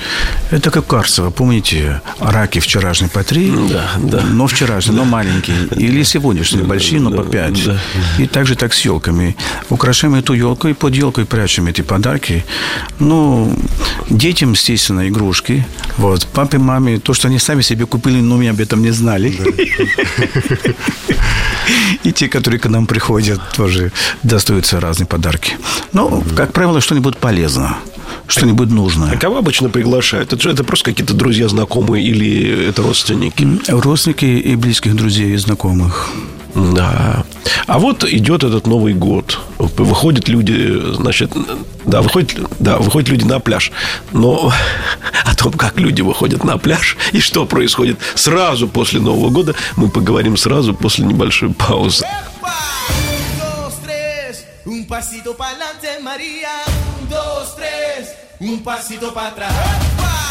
Это 0.50 0.70
как 0.70 0.86
Карцево, 0.86 1.30
помните, 1.30 2.00
раки 2.20 2.58
вчерашние 2.58 3.10
по 3.10 3.22
три, 3.22 3.52
да, 3.70 3.90
да. 3.98 4.22
но 4.22 4.46
вчерашние, 4.46 4.96
да. 4.96 5.04
но 5.04 5.10
маленькие. 5.10 5.56
Или 5.76 6.02
сегодняшние, 6.04 6.62
да, 6.62 6.68
большие, 6.68 7.00
но 7.00 7.10
да, 7.10 7.16
по 7.16 7.24
пять. 7.24 7.64
Да. 7.64 7.78
И 8.18 8.26
также 8.26 8.54
так 8.54 8.72
с 8.72 8.80
елками. 8.84 9.36
Украшаем 9.70 10.14
эту 10.14 10.34
елку 10.34 10.68
и 10.68 10.72
под 10.72 10.94
елкой 10.94 11.24
прячем 11.24 11.66
эти 11.66 11.82
подарки. 11.82 12.44
Ну, 12.98 13.52
детям, 14.10 14.52
естественно, 14.52 15.08
игрушки. 15.08 15.66
Вот. 15.96 16.26
Папе, 16.26 16.58
маме, 16.58 16.98
то, 16.98 17.14
что 17.14 17.28
они 17.28 17.38
сами 17.38 17.62
себе 17.62 17.86
купили, 17.86 18.05
но 18.12 18.36
мы 18.36 18.48
об 18.48 18.60
этом 18.60 18.82
не 18.82 18.90
знали. 18.90 19.34
И 22.04 22.12
те, 22.12 22.28
которые 22.28 22.60
к 22.60 22.68
нам 22.68 22.86
приходят, 22.86 23.40
тоже 23.56 23.90
достаются 24.22 24.80
разные 24.80 25.06
подарки. 25.06 25.56
Но, 25.92 26.22
как 26.36 26.52
правило, 26.52 26.80
что-нибудь 26.80 27.18
полезно 27.18 27.76
что-нибудь 28.28 28.70
нужное. 28.70 29.12
А 29.12 29.16
кого 29.16 29.38
обычно 29.38 29.68
приглашают? 29.68 30.32
Это, 30.32 30.48
это 30.50 30.64
просто 30.64 30.90
какие-то 30.90 31.14
друзья, 31.14 31.48
знакомые 31.48 32.04
или 32.04 32.68
это 32.68 32.82
родственники? 32.82 33.46
Родственники 33.68 34.24
и 34.24 34.56
близких 34.56 34.96
друзей 34.96 35.32
и 35.34 35.36
знакомых. 35.36 36.10
Да. 36.56 37.24
А 37.66 37.78
вот 37.78 38.04
идет 38.04 38.42
этот 38.42 38.66
Новый 38.66 38.94
год. 38.94 39.38
Выходят 39.58 40.26
люди, 40.28 40.94
значит, 40.94 41.32
да, 41.84 42.00
выходят, 42.00 42.34
да, 42.58 42.78
выходят 42.78 43.10
люди 43.10 43.24
на 43.24 43.40
пляж. 43.40 43.72
Но 44.12 44.50
о 45.24 45.34
том, 45.34 45.52
как 45.52 45.78
люди 45.78 46.00
выходят 46.00 46.44
на 46.44 46.56
пляж 46.56 46.96
и 47.12 47.20
что 47.20 47.44
происходит 47.44 47.98
сразу 48.14 48.68
после 48.68 49.00
Нового 49.00 49.28
года, 49.28 49.54
мы 49.76 49.90
поговорим 49.90 50.38
сразу 50.38 50.72
после 50.72 51.04
небольшой 51.04 51.50
паузы. 51.50 52.06
Un 54.64 54.84
pasito 54.84 55.34
para 55.36 55.50
adelante, 55.50 56.00
María. 56.02 56.50
Un, 57.00 57.08
dos, 57.08 57.54
tres. 57.54 58.14
Un 58.40 58.62
pasito 58.64 59.12
para 59.12 59.28
atrás. 59.28 60.25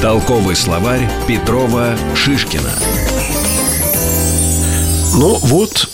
Толковый 0.00 0.54
словарь 0.54 1.10
Петрова 1.26 1.96
Шишкина. 2.14 2.70
Ну 5.16 5.36
вот, 5.42 5.87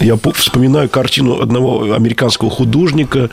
я 0.00 0.18
вспоминаю 0.34 0.88
картину 0.88 1.40
одного 1.40 1.92
американского 1.92 2.50
художника, 2.50 3.30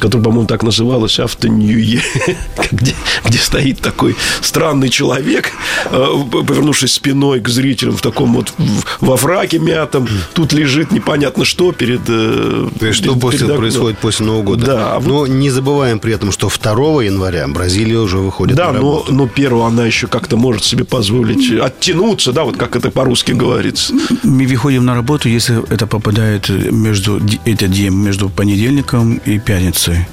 который, 0.00 0.22
по-моему, 0.22 0.46
так 0.46 0.62
называлась 0.62 1.18
«Автоньюе», 1.18 2.00
где, 2.72 2.94
где 3.24 3.38
стоит 3.38 3.80
такой 3.80 4.16
странный 4.40 4.88
человек, 4.88 5.52
э, 5.86 6.06
повернувшись 6.30 6.94
спиной 6.94 7.40
к 7.40 7.48
зрителям 7.48 7.96
в 7.96 8.02
таком 8.02 8.34
вот 8.34 8.52
во 9.00 9.16
фраке 9.16 9.58
мятом. 9.58 10.08
Тут 10.34 10.52
лежит 10.52 10.92
непонятно 10.92 11.44
что 11.44 11.72
перед... 11.72 12.00
Э, 12.08 12.68
То 12.78 12.86
есть, 12.86 12.98
что 12.98 13.14
после, 13.16 13.46
перед 13.46 13.56
происходит 13.56 13.98
после 13.98 14.26
Нового 14.26 14.42
года. 14.42 14.66
Да. 14.66 15.00
Но 15.04 15.26
не 15.26 15.50
забываем 15.50 15.98
при 15.98 16.14
этом, 16.14 16.32
что 16.32 16.48
2 16.48 17.04
января 17.04 17.46
Бразилия 17.48 17.98
уже 17.98 18.18
выходит 18.18 18.56
да, 18.56 18.68
на 18.68 18.78
работу. 18.78 19.12
но, 19.12 19.24
но 19.24 19.30
1 19.34 19.52
она 19.60 19.86
еще 19.86 20.06
как-то 20.06 20.36
может 20.36 20.64
себе 20.64 20.84
позволить 20.84 21.52
оттянуться, 21.60 22.32
да, 22.32 22.44
вот 22.44 22.56
как 22.56 22.76
это 22.76 22.90
по-русски 22.90 23.32
говорится. 23.32 23.94
Мы 24.22 24.46
выходим 24.46 24.84
на 24.84 24.94
работу, 24.94 25.28
если 25.28 25.62
это 25.72 25.86
попадает 25.92 26.48
между 26.48 27.20
этот 27.44 27.70
день 27.70 27.92
между 27.92 28.30
понедельником 28.30 29.20
и 29.26 29.38
пятницей. 29.38 30.06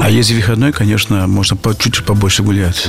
А 0.00 0.08
если 0.08 0.34
выходной, 0.34 0.72
конечно, 0.72 1.26
можно 1.26 1.54
по, 1.54 1.74
чуть 1.74 2.02
побольше 2.02 2.42
гулять. 2.42 2.86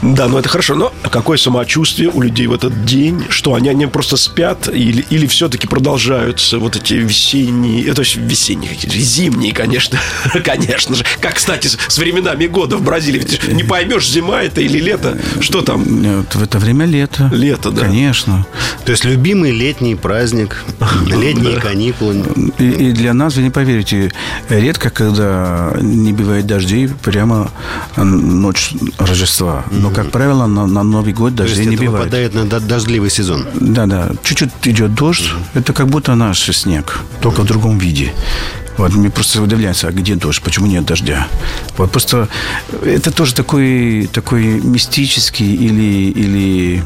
Да, 0.00 0.28
ну 0.28 0.38
это 0.38 0.48
хорошо. 0.48 0.76
Но 0.76 0.92
какое 1.10 1.36
самочувствие 1.36 2.08
у 2.08 2.22
людей 2.22 2.46
в 2.46 2.52
этот 2.52 2.84
день? 2.84 3.24
Что 3.28 3.54
они, 3.54 3.68
они 3.68 3.86
просто 3.86 4.16
спят 4.16 4.68
или, 4.68 5.04
или 5.10 5.26
все-таки 5.26 5.66
продолжаются 5.66 6.60
вот 6.60 6.76
эти 6.76 6.94
весенние, 6.94 7.86
э, 7.88 7.94
то 7.94 8.02
есть 8.02 8.14
весенние, 8.14 8.70
зимние, 8.80 9.52
конечно, 9.52 9.98
конечно 10.44 10.94
же. 10.94 11.04
Как, 11.20 11.34
кстати, 11.34 11.66
с 11.66 11.98
временами 11.98 12.46
года 12.46 12.76
в 12.76 12.82
Бразилии. 12.82 13.18
Ведь 13.18 13.48
не 13.52 13.64
поймешь, 13.64 14.08
зима 14.08 14.42
это 14.42 14.60
или 14.60 14.78
лето. 14.78 15.18
Что 15.40 15.62
там? 15.62 16.02
Нет, 16.02 16.36
в 16.36 16.42
это 16.42 16.60
время 16.60 16.86
лето. 16.86 17.28
Лето, 17.32 17.72
да. 17.72 17.86
Конечно. 17.86 18.46
То 18.84 18.92
есть 18.92 19.04
любимый 19.04 19.50
летний 19.50 19.96
праздник, 19.96 20.64
летние 21.06 21.56
каникулы. 21.56 21.79
И, 22.58 22.64
и 22.64 22.92
для 22.92 23.14
нас, 23.14 23.36
вы 23.36 23.42
не 23.42 23.50
поверите, 23.50 24.10
редко, 24.48 24.90
когда 24.90 25.72
не 25.80 26.12
бывает 26.12 26.46
дождей 26.46 26.88
прямо 26.88 27.50
ночь 27.96 28.72
Рождества. 28.98 29.64
Но, 29.70 29.90
как 29.90 30.10
правило, 30.10 30.46
на, 30.46 30.66
на 30.66 30.82
Новый 30.82 31.12
год 31.12 31.34
дождей 31.34 31.66
не 31.66 31.76
бывает. 31.76 32.04
попадает 32.04 32.34
на 32.34 32.44
дождливый 32.44 33.10
сезон. 33.10 33.46
Да, 33.54 33.86
да. 33.86 34.10
Чуть-чуть 34.22 34.50
идет 34.64 34.94
дождь. 34.94 35.30
Это 35.54 35.72
как 35.72 35.88
будто 35.88 36.14
наш 36.14 36.40
снег, 36.56 37.00
только 37.20 37.42
в 37.42 37.46
другом 37.46 37.78
виде. 37.78 38.12
Вот, 38.80 38.94
мне 38.94 39.10
просто 39.10 39.42
удивляется, 39.42 39.88
а 39.88 39.92
где 39.92 40.14
дождь, 40.14 40.40
почему 40.40 40.66
нет 40.66 40.86
дождя? 40.86 41.28
Вот 41.76 41.90
просто 41.92 42.28
это 42.82 43.10
тоже 43.10 43.34
такой, 43.34 44.08
такой 44.10 44.42
мистический 44.44 45.54
или, 45.54 46.10
или 46.10 46.82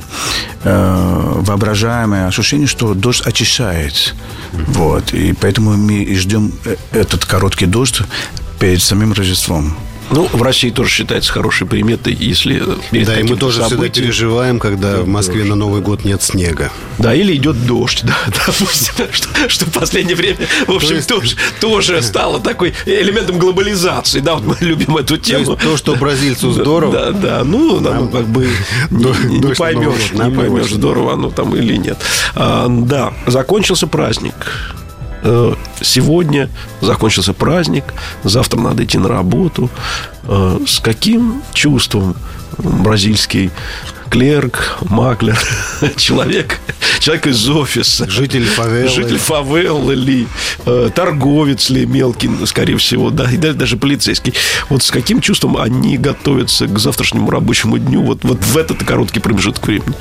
э, 0.64 1.32
воображаемое 1.36 2.26
ощущение, 2.26 2.66
что 2.66 2.94
дождь 2.94 3.24
очищает. 3.24 4.16
Вот, 4.52 5.14
и 5.14 5.34
поэтому 5.34 5.76
мы 5.76 6.16
ждем 6.16 6.50
э, 6.64 6.74
этот 6.90 7.26
короткий 7.26 7.66
дождь 7.66 8.00
перед 8.58 8.82
самим 8.82 9.12
Рождеством. 9.12 9.76
Ну, 10.10 10.28
в 10.32 10.42
России 10.42 10.70
тоже 10.70 10.90
считается 10.90 11.32
хорошей 11.32 11.66
приметой, 11.66 12.14
если 12.14 12.62
Да, 12.92 13.18
и 13.18 13.22
мы 13.22 13.36
тоже 13.36 13.60
событием... 13.60 13.92
всегда 13.92 14.00
переживаем, 14.00 14.58
когда 14.58 15.02
в 15.02 15.08
Москве 15.08 15.38
дождь. 15.38 15.50
на 15.50 15.56
Новый 15.56 15.80
год 15.80 16.04
нет 16.04 16.22
снега. 16.22 16.70
Да, 16.98 17.14
или 17.14 17.34
идет 17.34 17.66
дождь, 17.66 18.02
да, 18.04 18.16
допустим, 18.46 18.94
что, 19.12 19.48
что 19.48 19.66
в 19.66 19.72
последнее 19.72 20.16
время, 20.16 20.38
в 20.66 20.72
общем, 20.72 20.88
то 20.88 20.94
есть... 20.94 21.08
тоже, 21.08 21.36
тоже 21.60 22.02
стало 22.02 22.40
такой 22.40 22.74
элементом 22.86 23.38
глобализации, 23.38 24.20
да, 24.20 24.34
вот 24.34 24.44
мы 24.44 24.66
любим 24.66 24.96
эту 24.96 25.16
тему. 25.16 25.44
То, 25.44 25.52
есть 25.52 25.64
то 25.64 25.76
что 25.76 25.96
бразильцу 25.96 26.52
здорово. 26.52 26.92
Да, 26.92 27.10
да, 27.10 27.44
ну, 27.44 27.80
нам, 27.80 28.08
как 28.08 28.26
бы 28.26 28.48
не, 28.90 29.38
не 29.38 29.54
поймешь, 29.54 30.12
не 30.12 30.30
поймешь, 30.30 30.70
здорово 30.70 31.14
оно 31.14 31.30
там 31.30 31.54
или 31.56 31.76
нет. 31.76 31.98
А, 32.34 32.66
да, 32.68 33.14
закончился 33.26 33.86
праздник. 33.86 34.34
Э, 35.24 35.54
сегодня 35.80 36.50
закончился 36.82 37.32
праздник, 37.32 37.84
завтра 38.24 38.60
надо 38.60 38.84
идти 38.84 38.98
на 38.98 39.08
работу. 39.08 39.70
Э, 40.24 40.58
с 40.66 40.80
каким 40.80 41.42
чувством 41.54 42.14
бразильский 42.58 43.50
клерк, 44.10 44.78
маклер, 44.82 45.38
человек, 45.96 46.60
человек 47.00 47.26
из 47.26 47.48
офиса. 47.48 48.08
Житель 48.08 48.44
фавелы. 48.44 48.88
Житель 48.88 49.18
фавелы 49.18 49.94
ли, 49.94 50.28
э, 50.66 50.90
торговец 50.94 51.70
ли 51.70 51.86
мелкий, 51.86 52.30
скорее 52.44 52.76
всего, 52.76 53.08
да, 53.08 53.30
и 53.30 53.38
даже, 53.38 53.54
даже 53.54 53.76
полицейский. 53.78 54.34
Вот 54.68 54.82
с 54.82 54.90
каким 54.90 55.22
чувством 55.22 55.56
они 55.56 55.96
готовятся 55.96 56.66
к 56.66 56.78
завтрашнему 56.78 57.30
рабочему 57.30 57.78
дню 57.78 58.02
вот, 58.02 58.20
вот 58.24 58.44
в 58.44 58.56
этот 58.58 58.84
короткий 58.84 59.20
промежуток 59.20 59.66
времени? 59.66 59.94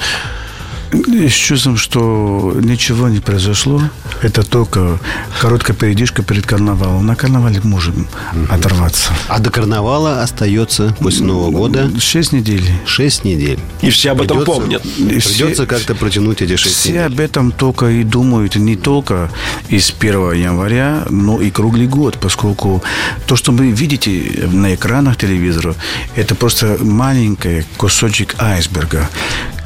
С 0.93 1.33
чувством, 1.33 1.77
что 1.77 2.55
ничего 2.61 3.09
не 3.09 3.19
произошло. 3.19 3.81
Это 4.21 4.43
только 4.43 4.99
короткая 5.41 5.75
передышка 5.75 6.23
перед 6.23 6.45
карнавалом. 6.45 7.05
На 7.05 7.15
карнавале 7.15 7.59
можем 7.63 8.07
угу. 8.33 8.45
оторваться. 8.49 9.11
А 9.27 9.39
до 9.39 9.49
карнавала 9.49 10.21
остается 10.21 10.95
после 10.99 11.25
Нового 11.25 11.51
года? 11.51 11.91
Шесть 11.99 12.31
недель. 12.31 12.63
Шесть 12.85 13.23
недель. 13.23 13.59
И 13.81 13.89
все 13.89 14.11
об 14.11 14.21
этом 14.21 14.39
придется, 14.39 14.61
помнят. 14.61 14.81
Придется 14.81 15.65
как-то 15.65 15.95
протянуть 15.95 16.41
эти 16.41 16.55
шесть 16.55 16.75
все 16.75 16.89
недель. 16.89 17.01
Все 17.01 17.13
об 17.13 17.19
этом 17.19 17.51
только 17.51 17.87
и 17.87 18.03
думают 18.03 18.55
не 18.55 18.75
только 18.75 19.29
из 19.69 19.93
1 19.97 20.33
января, 20.33 21.05
но 21.09 21.41
и 21.41 21.49
круглый 21.49 21.87
год, 21.87 22.17
поскольку 22.19 22.83
то, 23.25 23.35
что 23.35 23.51
вы 23.51 23.71
видите 23.71 24.47
на 24.51 24.75
экранах 24.75 25.17
телевизора, 25.17 25.75
это 26.15 26.35
просто 26.35 26.77
маленький 26.81 27.65
кусочек 27.77 28.35
айсберга. 28.39 29.09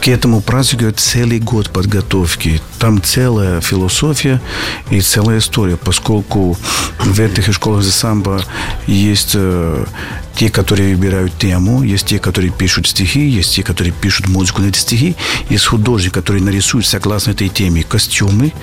К 0.02 0.08
этому 0.10 0.42
празднику 0.42 0.92
целый 0.96 1.40
год 1.40 1.70
подготовки. 1.70 2.62
Там 2.80 3.02
целая 3.02 3.62
философия 3.62 4.42
и 4.90 5.02
целая 5.02 5.40
история, 5.40 5.78
поскольку 5.78 6.58
в 7.00 7.20
этих 7.20 7.54
школах 7.54 7.84
за 7.84 7.92
самбо 7.92 8.44
есть 8.86 9.32
э, 9.34 9.86
те, 10.38 10.50
которые 10.50 10.96
выбирают 10.96 11.38
тему, 11.38 11.82
есть 11.84 12.06
те, 12.06 12.20
которые 12.20 12.52
пишут 12.52 12.88
стихи, 12.88 13.28
есть 13.28 13.56
те, 13.56 13.64
которые 13.64 13.92
пишут 13.92 14.28
музыку 14.28 14.62
на 14.62 14.68
эти 14.68 14.78
стихи, 14.78 15.16
есть 15.50 15.66
художник, 15.66 16.14
который 16.14 16.42
нарисует 16.42 16.86
согласно 16.86 17.32
этой 17.32 17.50
теме 17.50 17.84
костюмы. 17.84 18.54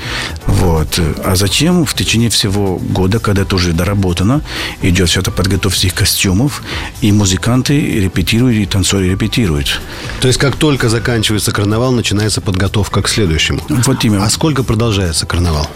Вот. 0.47 1.01
А 1.25 1.35
затем 1.35 1.85
в 1.85 1.95
течение 1.95 2.31
всего 2.31 2.77
года, 2.77 3.19
когда 3.19 3.43
это 3.43 3.57
уже 3.57 3.73
доработано, 3.73 4.41
идет 4.83 5.09
все 5.09 5.21
это 5.21 5.33
подготовка 5.33 5.79
этих 5.79 5.95
костюмов, 5.95 6.63
и 7.01 7.11
музыканты 7.11 8.01
репетируют, 8.01 8.57
и 8.57 8.67
танцоры 8.67 9.11
репетируют. 9.11 9.81
То 10.21 10.29
есть, 10.29 10.39
как 10.39 10.57
только 10.57 10.89
заканчивается 10.89 11.24
карнавал, 11.53 11.93
начинается 11.93 12.41
подготовка 12.41 13.03
к 13.03 13.09
следующему. 13.09 13.61
Вот 13.69 14.05
именно. 14.05 14.25
А 14.25 14.31
сколько 14.31 14.63
продолжается 14.63 15.27
карнавал? 15.27 15.69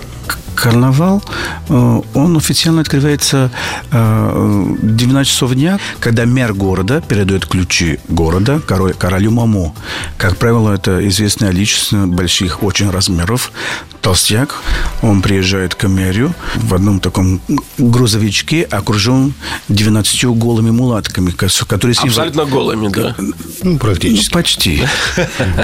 Карнавал, 0.59 1.23
э, 1.69 2.01
он 2.15 2.37
официально 2.37 2.81
открывается 2.81 3.51
12 3.91 5.17
э, 5.17 5.25
часов 5.25 5.55
дня, 5.55 5.79
когда 6.01 6.27
мэр 6.27 6.53
города 6.53 7.01
передает 7.01 7.47
ключи 7.47 8.01
города 8.09 8.61
королю 8.61 9.31
Маму. 9.31 9.75
Как 10.17 10.37
правило, 10.37 10.73
это 10.73 11.07
известная 11.09 11.51
личность 11.51 11.93
больших 11.93 12.63
очень 12.63 12.91
размеров, 12.91 13.53
толстяк. 14.01 14.57
Он 15.03 15.23
приезжает 15.23 15.75
к 15.75 15.87
мэрию 15.87 16.35
в 16.57 16.75
одном 16.75 17.01
таком 17.01 17.41
грузовичке, 17.79 18.63
окружен 18.63 19.35
12 19.69 20.25
голыми 20.25 20.71
мулатками, 20.71 21.31
которые 21.31 21.95
с 21.95 22.03
ним... 22.03 22.09
Абсолютно 22.09 22.45
голыми, 22.47 22.89
да? 22.89 23.15
Ну, 23.63 23.79
практически. 23.79 24.31
Ну, 24.31 24.35
почти. 24.35 24.83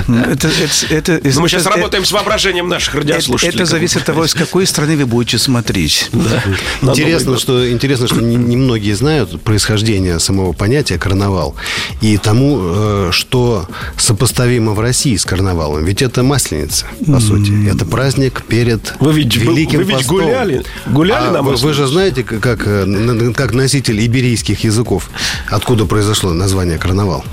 Это, 0.06 0.48
это, 0.90 1.12
это, 1.12 1.34
Но 1.34 1.40
мы 1.40 1.48
сейчас 1.48 1.66
работаем 1.66 2.04
с 2.04 2.12
воображением 2.12 2.68
наших 2.68 2.94
радиослушателей. 2.94 3.54
Это 3.54 3.64
зависит 3.64 3.98
от 3.98 4.04
того, 4.04 4.24
из 4.24 4.34
какой 4.34 4.66
страны 4.66 4.83
вы 4.92 5.06
будете 5.06 5.38
смотреть. 5.38 6.10
Да. 6.12 6.42
Интересно, 6.82 7.38
что, 7.38 7.70
интересно, 7.70 8.06
что 8.06 8.20
немногие 8.20 8.94
знают 8.96 9.40
происхождение 9.42 10.18
самого 10.18 10.52
понятия 10.52 10.98
карнавал 10.98 11.54
и 12.00 12.16
тому, 12.18 12.58
э, 12.60 13.08
что 13.12 13.66
сопоставимо 13.96 14.72
в 14.72 14.80
России 14.80 15.16
с 15.16 15.24
карнавалом. 15.24 15.84
Ведь 15.84 16.02
это 16.02 16.22
масленица, 16.22 16.86
по 17.06 17.20
сути. 17.20 17.68
Это 17.68 17.84
праздник 17.84 18.42
перед 18.42 18.94
вы 19.00 19.12
ведь, 19.12 19.36
Великим 19.36 19.78
вы, 19.78 19.84
вы 19.84 19.92
ведь 19.92 20.06
гуляли, 20.06 20.64
гуляли 20.86 21.26
а 21.28 21.32
на 21.32 21.42
вы, 21.42 21.56
вы 21.56 21.72
же 21.72 21.86
знаете, 21.86 22.22
как, 22.22 22.66
э, 22.66 23.32
как 23.34 23.54
носитель 23.54 24.04
иберийских 24.04 24.64
языков, 24.64 25.10
откуда 25.48 25.86
произошло 25.86 26.32
название 26.32 26.78
карнавал? 26.78 27.24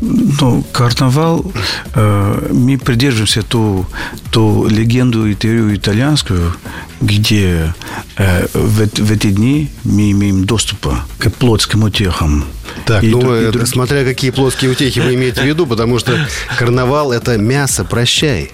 Ну, 0.00 0.64
карнавал, 0.72 1.44
э, 1.94 2.48
мы 2.52 2.78
придерживаемся 2.78 3.42
ту, 3.42 3.86
ту 4.30 4.66
легенду 4.68 5.26
и 5.26 5.34
теорию 5.34 5.74
итальянскую, 5.74 6.54
где 7.04 7.74
э, 8.16 8.46
в, 8.54 8.86
в 8.86 9.12
эти 9.12 9.30
дни 9.30 9.70
мы 9.84 10.10
имеем 10.10 10.44
доступ 10.44 10.88
к 11.18 11.30
плотским 11.30 11.84
утехам. 11.84 12.44
Так, 12.86 13.02
И 13.02 13.08
ну, 13.08 13.34
и 13.36 13.42
это 13.44 13.52
друг- 13.52 13.66
смотря 13.66 14.04
какие 14.04 14.30
плоские 14.30 14.70
утехи 14.70 15.00
вы 15.00 15.14
имеете 15.14 15.42
в 15.42 15.44
виду, 15.44 15.66
потому 15.66 15.98
что 15.98 16.12
карнавал– 16.58 17.12
это 17.12 17.36
мясо, 17.38 17.84
прощай. 17.84 18.50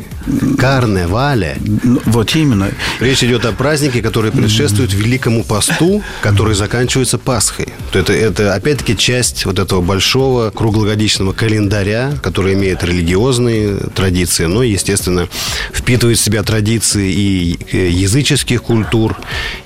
Карне, 0.58 1.06
валя. 1.06 1.56
Ну, 1.82 2.00
вот 2.06 2.36
именно. 2.36 2.70
Речь 3.00 3.24
идет 3.24 3.44
о 3.46 3.52
празднике, 3.52 4.02
который 4.02 4.30
предшествует 4.30 4.92
Великому 4.92 5.44
посту, 5.44 6.02
который 6.20 6.54
заканчивается 6.54 7.18
Пасхой. 7.18 7.68
То 7.92 7.98
Это, 7.98 8.12
это 8.12 8.54
опять-таки 8.54 8.96
часть 8.96 9.46
вот 9.46 9.58
этого 9.58 9.80
большого 9.80 10.50
круглогодичного 10.50 11.32
календаря, 11.32 12.12
который 12.22 12.54
имеет 12.54 12.84
религиозные 12.84 13.76
традиции, 13.94 14.44
но, 14.44 14.62
естественно, 14.62 15.28
впитывает 15.72 16.18
в 16.18 16.22
себя 16.22 16.42
традиции 16.42 17.10
и 17.10 17.58
э, 17.72 17.88
языческих 17.88 18.62
культур, 18.62 19.16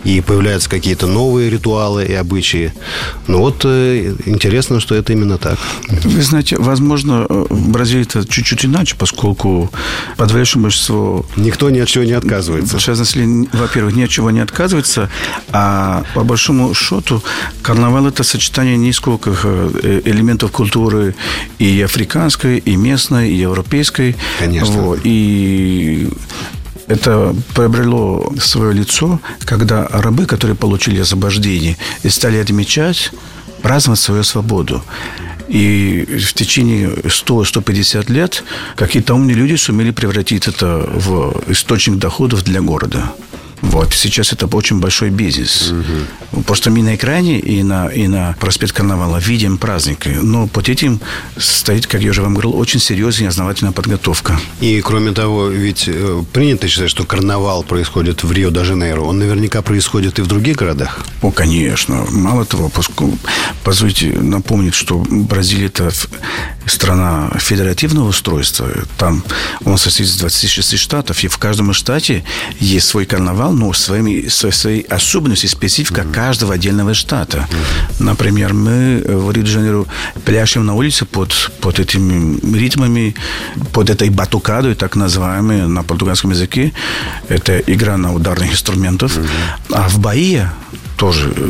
и 0.05 0.21
появляются 0.21 0.71
какие-то 0.71 1.07
новые 1.07 1.51
ритуалы 1.51 2.05
и 2.05 2.15
обычаи. 2.15 2.73
Ну 3.27 3.39
вот 3.39 3.63
э, 3.65 4.15
интересно, 4.45 4.79
что 4.81 4.95
это 4.95 5.13
именно 5.13 5.39
так. 5.39 5.59
Вы 5.89 6.23
знаете, 6.23 6.57
возможно, 6.59 7.27
э, 7.29 7.47
в 7.49 7.71
Бразилии 7.71 8.03
это 8.03 8.29
чуть-чуть 8.29 8.67
иначе, 8.67 8.95
поскольку 8.99 9.71
подавляющее 10.17 10.63
большинство 10.63 11.25
Никто 11.37 11.71
ни 11.71 11.79
от 11.79 11.89
чего 11.89 12.05
не 12.05 12.13
отказывается. 12.13 12.79
Сейчас 12.79 12.99
население, 12.99 13.49
во-первых, 13.53 13.97
ни 13.97 14.03
от 14.03 14.11
чего 14.11 14.31
не 14.31 14.41
отказывается, 14.41 15.09
а 15.53 16.05
по 16.15 16.25
большому 16.25 16.75
счету 16.75 17.23
карнавал– 17.63 18.07
это 18.09 18.23
сочетание 18.23 18.77
нескольких 18.77 19.41
э, 19.45 20.03
элементов 20.05 20.51
культуры 20.51 21.15
и 21.59 21.81
африканской, 21.83 22.59
и 22.59 22.77
местной, 22.77 23.31
и 23.31 23.37
европейской. 23.37 24.15
Конечно. 24.39 24.73
Вот. 24.73 25.01
И 25.05 26.09
это 26.87 27.35
приобрело 27.55 28.35
свое 28.39 28.75
лицо, 28.75 29.21
когда 29.41 29.89
рабы, 29.89 30.27
которые 30.27 30.57
получили 30.57 31.01
освобождение, 31.01 31.77
стали 32.09 32.37
отмечать, 32.37 33.11
праздновать 33.65 34.01
свою 34.01 34.25
свободу. 34.25 34.83
И 35.49 36.05
в 36.21 36.35
течение 36.35 36.89
100-150 36.89 38.13
лет 38.13 38.45
какие-то 38.77 39.15
умные 39.15 39.35
люди 39.35 39.57
сумели 39.57 39.91
превратить 39.91 40.49
это 40.49 40.87
в 40.95 41.43
источник 41.49 41.97
доходов 41.97 42.45
для 42.45 42.61
города. 42.61 43.15
Вот. 43.65 43.93
Сейчас 43.95 44.33
это 44.33 44.47
очень 44.47 44.81
большой 44.81 45.11
бизнес. 45.11 45.73
Просто 46.47 46.71
мы 46.71 46.83
на 46.83 46.95
экране 46.95 47.39
и 47.39 47.63
на, 47.63 47.89
и 47.89 48.09
на 48.09 48.37
проспект 48.39 48.73
Карнавала 48.73 49.19
видим 49.19 49.59
праздники. 49.59 50.09
Но 50.09 50.47
под 50.47 50.69
этим 50.69 51.01
стоит, 51.37 51.87
как 51.87 52.03
я 52.03 52.11
уже 52.11 52.23
вам 52.23 52.35
говорил, 52.35 52.57
очень 52.57 52.81
серьезная 52.81 53.27
и 53.27 53.29
основательная 53.29 53.73
подготовка. 53.73 54.39
И 54.61 54.81
кроме 54.81 55.13
того, 55.13 55.49
ведь 55.49 55.85
э, 55.87 56.23
принято 56.33 56.69
считать, 56.69 56.91
что 56.91 57.05
карнавал 57.05 57.63
происходит 57.63 58.23
в 58.25 58.33
Рио-де-Жанейро. 58.33 59.01
Он 59.01 59.19
наверняка 59.19 59.63
происходит 59.63 60.19
и 60.19 60.23
в 60.23 60.27
других 60.27 60.57
городах. 60.57 61.01
О, 61.23 61.31
конечно. 61.31 62.05
Мало 62.11 62.45
того, 62.45 62.69
поскольку, 62.69 63.19
позвольте 63.63 64.09
напомнить, 64.13 64.75
что 64.75 64.99
Бразилия– 64.99 65.67
это 65.67 65.91
страна 66.67 67.31
федеративного 67.39 68.09
устройства. 68.09 68.69
Там 68.99 69.23
он 69.65 69.79
состоит 69.79 70.09
из 70.09 70.17
26 70.19 70.79
штатов, 70.79 71.25
и 71.25 71.29
в 71.29 71.39
каждом 71.39 71.73
штате 71.73 72.25
есть 72.61 72.87
свой 72.87 73.07
карнавал, 73.07 73.53
но 73.55 73.73
своими, 73.73 74.29
со 74.29 74.51
своей 74.51 74.83
особенностью, 74.83 75.49
специфика 75.49 76.05
каждого 76.05 76.55
отдельного 76.55 76.95
штата. 76.95 77.47
Например, 77.99 78.53
мы 78.53 79.03
в 79.07 79.31
Рио-де-Жанейро 79.31 79.87
пляшем 80.25 80.67
на 80.67 80.75
улице 80.75 81.05
под, 81.05 81.51
под 81.61 81.79
этими 81.79 82.57
ритмами, 82.57 83.15
под 83.73 83.91
этой 83.91 84.11
батукадой, 84.11 84.75
так 84.75 84.97
называемой 84.97 85.69
на 85.69 85.83
португальском 85.83 86.31
языке. 86.31 86.73
Это 87.29 87.59
игра 87.59 87.97
на 87.97 88.13
ударных 88.13 88.53
инструментах. 88.53 89.13
А 89.71 89.89
в 89.89 89.99
Баия 89.99 90.53
тоже 90.97 91.33
э, 91.37 91.49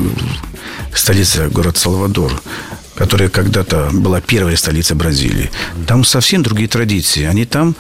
столица, 0.95 1.49
город 1.49 1.77
Салвадор, 1.77 2.33
которая 2.95 3.29
когда-то 3.29 3.91
была 3.93 4.21
первой 4.21 4.57
столицей 4.57 4.97
Бразилии. 4.97 5.51
Там 5.87 6.05
совсем 6.05 6.43
другие 6.43 6.69
традиции. 6.69 7.25
Они 7.25 7.45
там 7.45 7.75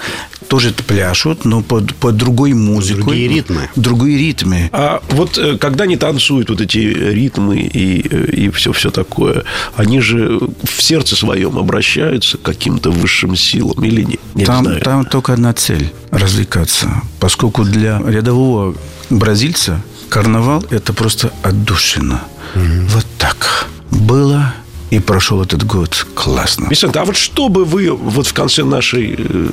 тоже 0.48 0.72
пляшут, 0.72 1.44
но 1.44 1.62
под, 1.62 1.94
под 1.94 2.16
другой 2.16 2.52
музыкой. 2.52 3.02
Другие 3.02 3.28
ритмы. 3.28 3.70
Другие 3.76 4.18
ритмы. 4.18 4.70
А 4.72 5.02
вот 5.10 5.38
э, 5.38 5.56
когда 5.58 5.84
они 5.84 5.96
танцуют 5.96 6.50
вот 6.50 6.60
эти 6.60 6.78
ритмы 6.78 7.58
и, 7.58 8.06
э, 8.08 8.30
и 8.32 8.50
все, 8.50 8.72
все 8.72 8.90
такое, 8.90 9.44
они 9.76 10.00
же 10.00 10.38
в 10.62 10.82
сердце 10.82 11.16
своем 11.16 11.58
обращаются 11.58 12.36
к 12.38 12.42
каким-то 12.42 12.90
высшим 12.90 13.36
силам 13.36 13.84
или 13.84 14.02
нет? 14.02 14.20
Я 14.34 14.40
не 14.40 14.44
Там, 14.44 14.64
знаю. 14.64 14.80
там 14.82 15.04
только 15.06 15.32
одна 15.32 15.52
цель– 15.54 15.92
развлекаться. 16.10 17.02
Поскольку 17.20 17.64
для 17.64 18.00
рядового 18.06 18.74
бразильца 19.10 19.80
карнавал– 20.08 20.64
это 20.70 20.92
просто 20.92 21.32
отдушина. 21.42 22.22
Вот 22.54 23.06
так. 23.18 23.66
Было 23.90 24.54
и 24.94 25.00
прошел 25.00 25.42
этот 25.42 25.64
год 25.64 26.06
классно. 26.14 26.68
Александр, 26.68 27.00
а 27.00 27.04
вот 27.04 27.16
что 27.16 27.48
бы 27.48 27.64
вы 27.64 27.90
вот 27.90 28.26
в 28.28 28.32
конце 28.32 28.62
нашей 28.64 29.14
э, 29.18 29.48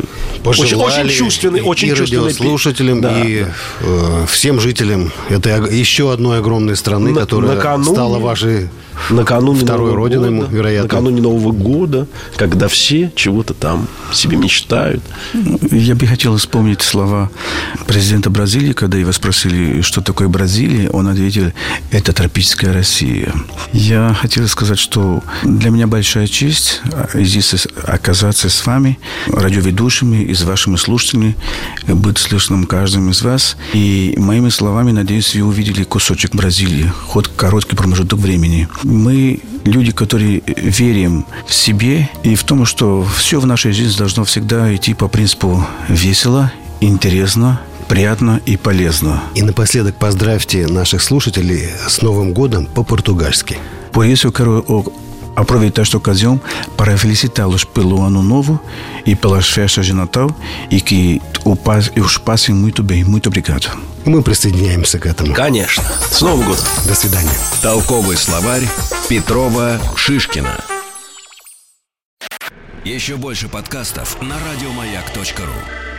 очень, 0.46 0.62
Пожелали 0.64 1.08
очень 1.08 1.18
чувственной, 1.18 1.62
очень 1.62 1.88
и 1.90 1.96
чувственной 1.96 2.26
радиослушателям, 2.26 3.02
Да, 3.02 3.22
и 3.24 3.46
э, 3.80 4.26
всем 4.30 4.60
жителям 4.60 5.12
этой 5.30 5.76
еще 5.76 6.14
одной 6.14 6.40
огромной 6.40 6.76
страны, 6.76 7.12
На- 7.12 7.22
которая 7.22 7.56
накануне- 7.58 7.92
стала 7.92 8.20
вашей 8.20 8.70
накануне 9.10 9.62
второй 9.62 9.92
Нового 9.92 9.96
родиной, 9.96 10.32
года, 10.32 10.56
вероятно. 10.56 10.84
накануне 10.84 11.22
Нового 11.22 11.52
года, 11.52 12.08
когда 12.36 12.68
все 12.68 13.12
чего-то 13.16 13.54
там 13.54 13.88
себе 14.14 14.38
мечтают. 14.38 15.04
Я 15.72 15.96
бы 15.96 16.06
хотел 16.08 16.38
вспомнить 16.38 16.82
слова 16.82 17.30
президента 17.88 18.30
Бразилии, 18.30 18.74
когда 18.74 18.98
его 18.98 19.12
спросили, 19.12 19.82
что 19.82 20.02
такое 20.02 20.28
Бразилия, 20.28 20.90
он 20.90 21.08
ответил, 21.08 21.52
это 21.92 22.14
тропическая 22.14 22.74
Россия. 22.74 23.34
Я 23.74 24.16
хотел 24.20 24.48
сказать, 24.48 24.80
что 24.80 25.24
для 25.44 25.70
меня 25.70 25.88
большая 25.88 26.28
честь 26.28 26.82
а, 26.92 27.08
здесь 27.14 27.68
оказаться 27.86 28.50
с 28.50 28.66
вами, 28.66 29.00
радиоведущими 29.28 30.24
и 30.24 30.34
с 30.34 30.44
вашими 30.44 30.76
слушателями, 30.76 31.36
быть 31.88 32.18
слышным 32.18 32.66
каждым 32.66 33.10
из 33.10 33.22
вас. 33.22 33.58
И 33.74 34.16
моими 34.18 34.50
словами, 34.50 34.92
надеюсь, 34.92 35.36
вы 35.36 35.44
увидели 35.44 35.84
кусочек 35.84 36.36
Бразилии, 36.36 36.92
хоть 37.08 37.28
короткий 37.28 37.76
промежуток 37.76 38.20
времени. 38.20 38.68
Мы 38.92 39.40
люди, 39.64 39.94
которые 39.94 40.44
верим 40.46 41.26
в 41.48 41.54
себе 41.54 42.10
и 42.24 42.36
в 42.36 42.44
том, 42.44 42.66
что 42.66 43.08
все 43.18 43.40
в 43.40 43.48
нашей 43.48 43.72
жизни 43.72 43.98
должно 43.98 44.26
всегда 44.26 44.76
идти 44.76 44.94
по 44.94 45.08
принципу 45.08 45.66
весело, 45.88 46.52
интересно, 46.82 47.62
приятно 47.88 48.42
и 48.46 48.58
полезно. 48.58 49.24
И 49.34 49.44
напоследок 49.44 49.96
поздравьте 49.96 50.68
наших 50.68 51.02
слушателей 51.02 51.70
с 51.88 52.02
Новым 52.02 52.34
годом 52.34 52.66
по-португальски. 52.66 53.58
Por 53.94 54.06
isso 54.06 54.28
eu 54.28 54.32
quero 54.34 54.94
aproveitar 55.42 55.82
esta 55.82 55.98
ocasião 55.98 56.40
para 56.78 56.98
felicitá-los 56.98 57.64
pelo 57.64 58.02
ano 58.04 58.24
novo 58.24 58.60
e 59.06 59.16
pelas 59.16 59.50
festas 59.50 59.86
de 59.86 59.94
Natal 59.94 60.30
e 60.70 60.82
que 60.82 61.22
o 61.44 61.56
paz, 61.56 61.92
os 61.96 62.18
passem 62.18 62.54
muito 62.56 62.84
bem. 62.84 63.04
Muito 63.04 63.28
obrigado. 63.28 63.70
И 64.06 64.10
мы 64.10 64.22
присоединяемся 64.22 64.98
к 65.00 65.06
этому. 65.06 65.34
Конечно. 65.34 65.84
С 66.10 66.22
Новым 66.22 66.48
годом! 66.48 66.66
До 66.86 66.96
свидания. 66.96 67.38
Толковый 67.62 68.18
словарь 68.18 68.68
Петрова 69.08 69.80
Шишкина. 69.96 70.58
Еще 72.84 73.16
больше 73.16 73.48
подкастов 73.48 74.20
на 74.22 74.36
радиомаяк.ру. 74.40 75.91